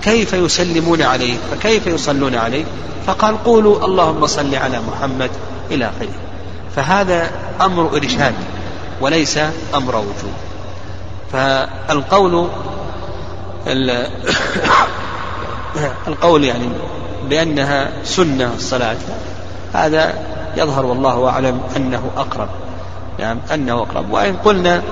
كيف 0.03 0.33
يسلمون 0.33 1.03
عليه 1.03 1.37
فكيف 1.51 1.87
يصلون 1.87 2.35
عليه؟ 2.35 2.65
فقال 3.07 3.45
قولوا 3.45 3.85
اللهم 3.85 4.27
صل 4.27 4.55
على 4.55 4.81
محمد 4.89 5.31
إلى 5.71 5.85
آخره. 5.85 6.15
فهذا 6.77 7.31
أمر 7.61 7.97
إرشاد 7.97 8.35
وليس 9.01 9.39
أمر 9.75 9.97
وجوب. 9.97 10.33
فالقول 11.33 12.49
القول 16.09 16.45
يعني 16.45 16.69
بأنها 17.29 17.91
سنة 18.05 18.53
الصلاة 18.57 18.97
هذا 19.75 20.15
يظهر 20.57 20.87
والله 20.87 21.29
أعلم 21.29 21.61
أنه 21.77 22.11
أقرب. 22.17 22.49
يعني 23.19 23.41
أنه 23.55 23.83
أقرب. 23.83 24.13
وإن 24.13 24.37
قلنا 24.37 24.83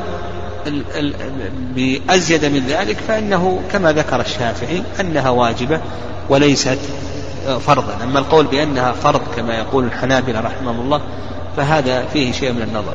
بأزيد 1.75 2.45
من 2.45 2.67
ذلك 2.69 2.97
فإنه 2.97 3.61
كما 3.73 3.93
ذكر 3.93 4.21
الشافعي 4.21 4.83
أنها 5.01 5.31
واجبة 5.31 5.81
وليست 6.29 6.79
فرضا. 7.67 7.97
أما 8.03 8.19
القول 8.19 8.47
بأنها 8.47 8.93
فرض 8.93 9.21
كما 9.37 9.55
يقول 9.55 9.85
الحنابلة 9.85 10.41
رحمهم 10.41 10.81
الله 10.81 11.01
فهذا 11.57 12.05
فيه 12.13 12.33
شيء 12.33 12.53
من 12.53 12.63
النظر. 12.63 12.95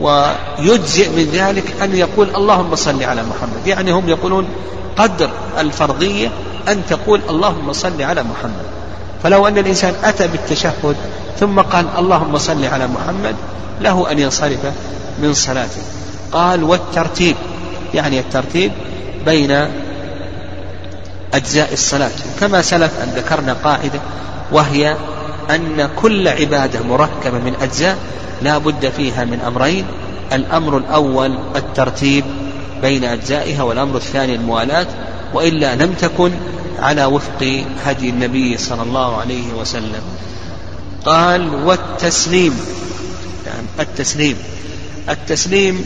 ويجزئ 0.00 1.08
من 1.08 1.30
ذلك 1.32 1.74
أن 1.82 1.96
يقول 1.96 2.28
اللهم 2.36 2.74
صل 2.74 3.02
على 3.02 3.22
محمد. 3.22 3.66
يعني 3.66 3.90
هم 3.92 4.08
يقولون 4.08 4.48
قدر 4.96 5.30
الفرضية 5.58 6.30
أن 6.68 6.82
تقول 6.88 7.20
اللهم 7.30 7.72
صل 7.72 8.02
على 8.02 8.22
محمد. 8.22 8.64
فلو 9.22 9.48
أن 9.48 9.58
الإنسان 9.58 9.94
أتى 10.04 10.28
بالتشهد 10.28 10.96
ثم 11.40 11.60
قال 11.60 11.86
اللهم 11.98 12.38
صل 12.38 12.64
على 12.64 12.86
محمد 12.86 13.34
له 13.80 14.10
أن 14.10 14.18
ينصرف 14.18 14.58
من 15.22 15.34
صلاته. 15.34 15.82
قال 16.32 16.64
والترتيب 16.64 17.36
يعني 17.94 18.20
الترتيب 18.20 18.72
بين 19.26 19.66
أجزاء 21.34 21.72
الصلاة. 21.72 22.10
كما 22.40 22.62
سلف 22.62 22.92
أن 23.02 23.08
ذكرنا 23.16 23.56
قاعدة 23.64 24.00
وهي 24.52 24.96
أن 25.50 25.90
كل 26.02 26.28
عبادة 26.28 26.82
مركبة 26.82 27.38
من 27.38 27.54
أجزاء 27.62 27.98
لا 28.42 28.58
بد 28.58 28.88
فيها 28.96 29.24
من 29.24 29.40
أمرين 29.40 29.86
الأمر 30.32 30.76
الأول 30.76 31.38
الترتيب 31.56 32.24
بين 32.82 33.04
أجزائها 33.04 33.62
والأمر 33.62 33.96
الثاني 33.96 34.34
الموالاة 34.34 34.86
وإلا 35.34 35.74
لم 35.74 35.92
تكن 35.92 36.32
على 36.78 37.04
وفق 37.04 37.64
هدي 37.84 38.10
النبي 38.10 38.58
صلى 38.58 38.82
الله 38.82 39.16
عليه 39.16 39.52
وسلم. 39.52 40.02
قال 41.06 41.54
والتسليم 41.64 42.60
يعني 43.46 43.66
التسليم. 43.80 44.36
التسليم 45.08 45.84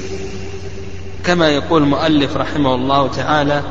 كما 1.24 1.48
يقول 1.48 1.82
المؤلف 1.82 2.36
رحمه 2.36 2.74
الله 2.74 3.08
تعالى 3.08 3.62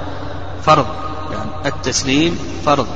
فرض 0.65 0.85
يعني 1.31 1.49
التسليم 1.75 2.39
فرض. 2.65 2.87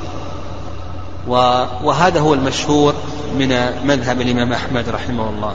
وهذا 1.28 2.19
هو 2.19 2.34
المشهور 2.34 2.93
من 3.39 3.47
مذهب 3.86 4.21
الإمام 4.21 4.53
أحمد 4.53 4.89
رحمه 4.89 5.30
الله. 5.30 5.53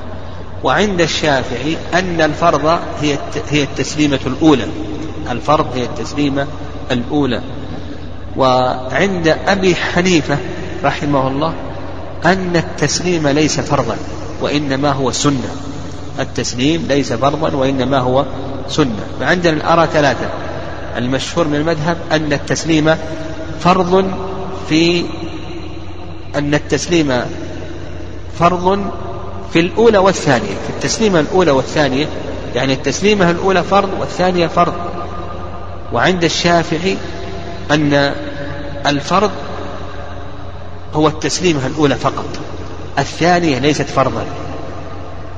وعند 0.64 1.00
الشافعي 1.00 1.76
أن 1.94 2.20
الفرض 2.20 2.78
هي 3.00 3.18
هي 3.50 3.62
التسليمة 3.62 4.20
الأولى. 4.26 4.66
الفرض 5.30 5.66
هي 5.74 5.84
التسليمة 5.84 6.46
الأولى. 6.90 7.40
وعند 8.36 9.38
أبي 9.46 9.74
حنيفة 9.74 10.38
رحمه 10.84 11.28
الله 11.28 11.54
أن 12.24 12.56
التسليم 12.56 13.28
ليس 13.28 13.60
فرضا 13.60 13.96
وإنما 14.40 14.92
هو 14.92 15.10
سنة. 15.10 15.56
التسليم 16.20 16.86
ليس 16.88 17.12
فرضا 17.12 17.56
وإنما 17.56 17.98
هو 17.98 18.24
سنة. 18.68 19.04
فعندنا 19.20 19.56
الآراء 19.56 19.86
ثلاثة. 19.86 20.28
المشهور 20.96 21.48
من 21.48 21.54
المذهب 21.54 21.96
أن 22.12 22.32
التسليم 22.32 22.96
فرض 23.60 24.10
في 24.68 25.04
أن 26.36 26.54
التسليم 26.54 27.22
فرض 28.38 28.90
في 29.52 29.60
الأولى 29.60 29.98
والثانية. 29.98 30.54
في 30.66 30.70
التسليمة 30.70 31.20
الأولى 31.20 31.50
والثانية 31.50 32.06
يعني 32.54 32.72
التسليمة 32.72 33.30
الأولى 33.30 33.62
فرض 33.62 33.88
والثانية 34.00 34.46
فرض. 34.46 34.74
وعند 35.92 36.24
الشافعي 36.24 36.96
أن 37.70 38.14
الفرض 38.86 39.30
هو 40.94 41.08
التسليمة 41.08 41.66
الأولى 41.66 41.94
فقط 41.94 42.28
الثانية 42.98 43.58
ليست 43.58 43.86
فرضا. 43.86 44.24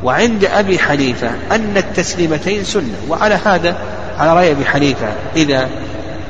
وعند 0.03 0.45
أبي 0.45 0.79
حنيفة 0.79 1.31
أن 1.53 1.77
التسليمتين 1.77 2.65
سنة. 2.65 2.97
وعلى 3.09 3.39
هذا 3.45 3.77
على 4.19 4.35
رأي 4.35 4.51
أبي 4.51 4.65
حنيفة 4.65 5.13
إذا 5.37 5.69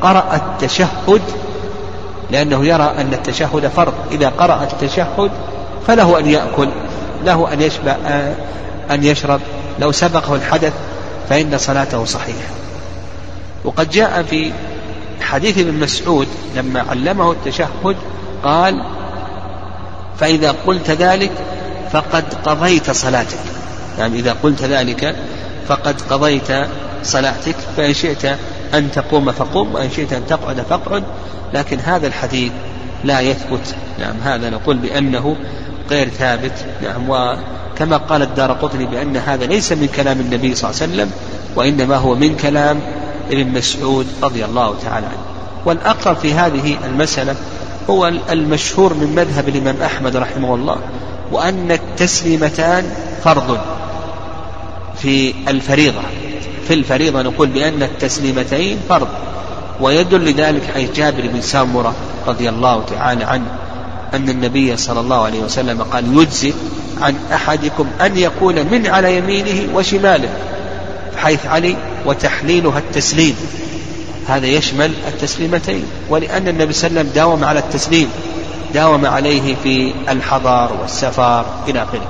قرأ 0.00 0.34
التشهد 0.36 1.22
لأنه 2.31 2.66
يرى 2.66 2.95
أن 2.99 3.12
التشهد 3.12 3.66
فرض. 3.77 3.95
إذا 4.11 4.29
قرأ 4.29 4.68
التشهد 4.72 5.31
فله 5.87 6.18
أن 6.18 6.27
يأكل 6.27 6.68
له 7.25 7.53
أن 7.53 7.61
يشبع 7.61 7.97
أن 8.91 9.05
يشرب. 9.05 9.41
لو 9.79 9.93
سبقه 9.93 10.35
الحدث 10.35 10.72
فإن 11.29 11.59
صلاته 11.59 12.05
صحيحة. 12.05 12.49
وقد 13.64 13.91
جاء 13.91 14.22
في 14.22 14.53
حديث 15.20 15.59
ابن 15.59 15.75
مسعود 15.75 16.29
لما 16.57 16.85
علمه 16.91 17.33
التشهد 17.33 17.97
قال 18.45 18.83
فإذا 20.20 20.55
قلت 20.66 20.91
ذلك 20.91 21.33
فقد 21.93 22.25
قضيت 22.47 22.91
صلاتك. 22.91 23.39
يعني 23.99 24.18
إذا 24.18 24.37
قلت 24.43 24.62
ذلك 24.62 25.16
فقد 25.68 26.01
قضيت 26.11 26.49
صلاتك 27.03 27.57
فإن 27.77 27.95
شئت 27.95 28.39
أن 28.75 28.91
تقوم 28.91 29.33
فقم 29.33 29.75
وإن 29.75 29.91
شئت 29.91 30.12
أن 30.12 30.27
تقعد 30.27 30.61
فاقعد. 30.61 31.03
لكن 31.55 31.79
هذا 31.79 32.07
الحديث 32.07 32.53
لا 33.05 33.20
يثبت. 33.20 33.75
نعم 33.99 34.16
هذا 34.25 34.51
نقول 34.51 34.77
بأنه 34.77 35.37
غير 35.91 36.09
ثابت. 36.09 36.53
نعم 36.83 37.11
وكما 37.11 37.97
قال 37.97 38.22
الدار 38.22 38.53
قطني 38.53 38.87
بأن 38.87 39.16
هذا 39.16 39.47
ليس 39.47 39.72
من 39.72 39.89
كلام 39.97 40.20
النبي 40.20 40.55
صلى 40.55 40.70
الله 40.70 40.83
عليه 40.83 40.93
وسلم 40.93 41.11
وإنما 41.57 41.97
هو 41.97 42.14
من 42.14 42.37
كلام 42.37 42.81
ابن 43.31 43.53
مسعود 43.53 44.07
رضي 44.22 44.45
الله 44.45 44.75
تعالى 44.83 45.07
عنه. 45.07 45.25
والأقرب 45.64 46.16
في 46.16 46.35
هذه 46.35 46.77
المسألة 46.85 47.37
هو 47.91 48.12
المشهور 48.31 48.95
من 48.95 49.14
مذهب 49.14 49.49
الإمام 49.49 49.83
أحمد 49.83 50.16
رحمه 50.16 50.55
الله 50.55 50.77
وأن 51.33 51.70
التسليمتان 51.72 52.85
فرض 53.25 53.59
في 54.97 55.35
الفريضة. 55.49 56.01
في 56.68 56.74
الفريضة 56.74 57.22
نقول 57.22 57.48
بأن 57.48 57.82
التسليمتين 57.82 58.78
فرض. 58.88 59.08
ويدل 59.80 60.30
لذلك 60.30 60.62
حيث 60.74 60.92
جابر 60.96 61.26
بن 61.26 61.40
سامرة 61.40 61.94
رضي 62.26 62.48
الله 62.48 62.84
تعالى 62.84 63.24
عنه 63.24 63.46
أن 64.14 64.28
النبي 64.28 64.76
صلى 64.76 65.00
الله 65.00 65.24
عليه 65.24 65.40
وسلم 65.40 65.82
قال 65.82 66.18
يجزي 66.18 66.52
عن 67.00 67.16
أحدكم 67.32 67.86
أن 68.00 68.18
يكون 68.18 68.54
من 68.54 68.86
على 68.86 69.16
يمينه 69.16 69.76
وشماله 69.76 70.28
حيث 71.16 71.46
علي 71.46 71.76
وتحليلها 72.06 72.78
التسليم. 72.78 73.36
هذا 74.28 74.46
يشمل 74.46 74.92
التسليمتين. 75.08 75.84
ولأن 76.08 76.48
النبي 76.48 76.72
صلى 76.72 76.88
الله 76.88 77.00
عليه 77.00 77.10
وسلم 77.10 77.14
داوم 77.14 77.44
على 77.44 77.58
التسليم 77.58 78.08
داوم 78.74 79.06
عليه 79.06 79.54
في 79.62 79.94
الحضار 80.08 80.72
والسفر 80.82 81.46
إلى 81.68 81.82
آخره. 81.82 82.08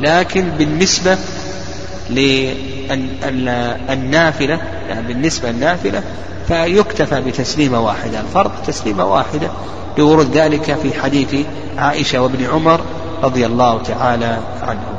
لكن 0.00 0.50
بالنسبة 0.50 1.18
للنافلة 2.90 4.60
يعني 4.88 5.06
بالنسبة 5.06 5.50
للنافلة 5.50 6.02
فيكتفى 6.48 7.20
بتسليمة 7.20 7.80
واحدة 7.80 8.20
الفرض 8.20 8.50
تسليمة 8.66 9.04
واحدة 9.04 9.50
لورود 9.98 10.36
ذلك 10.36 10.74
في 10.82 11.00
حديث 11.02 11.46
عائشة 11.78 12.22
وابن 12.22 12.44
عمر 12.44 12.80
رضي 13.22 13.46
الله 13.46 13.82
تعالى 13.82 14.38
عنه. 14.62 14.98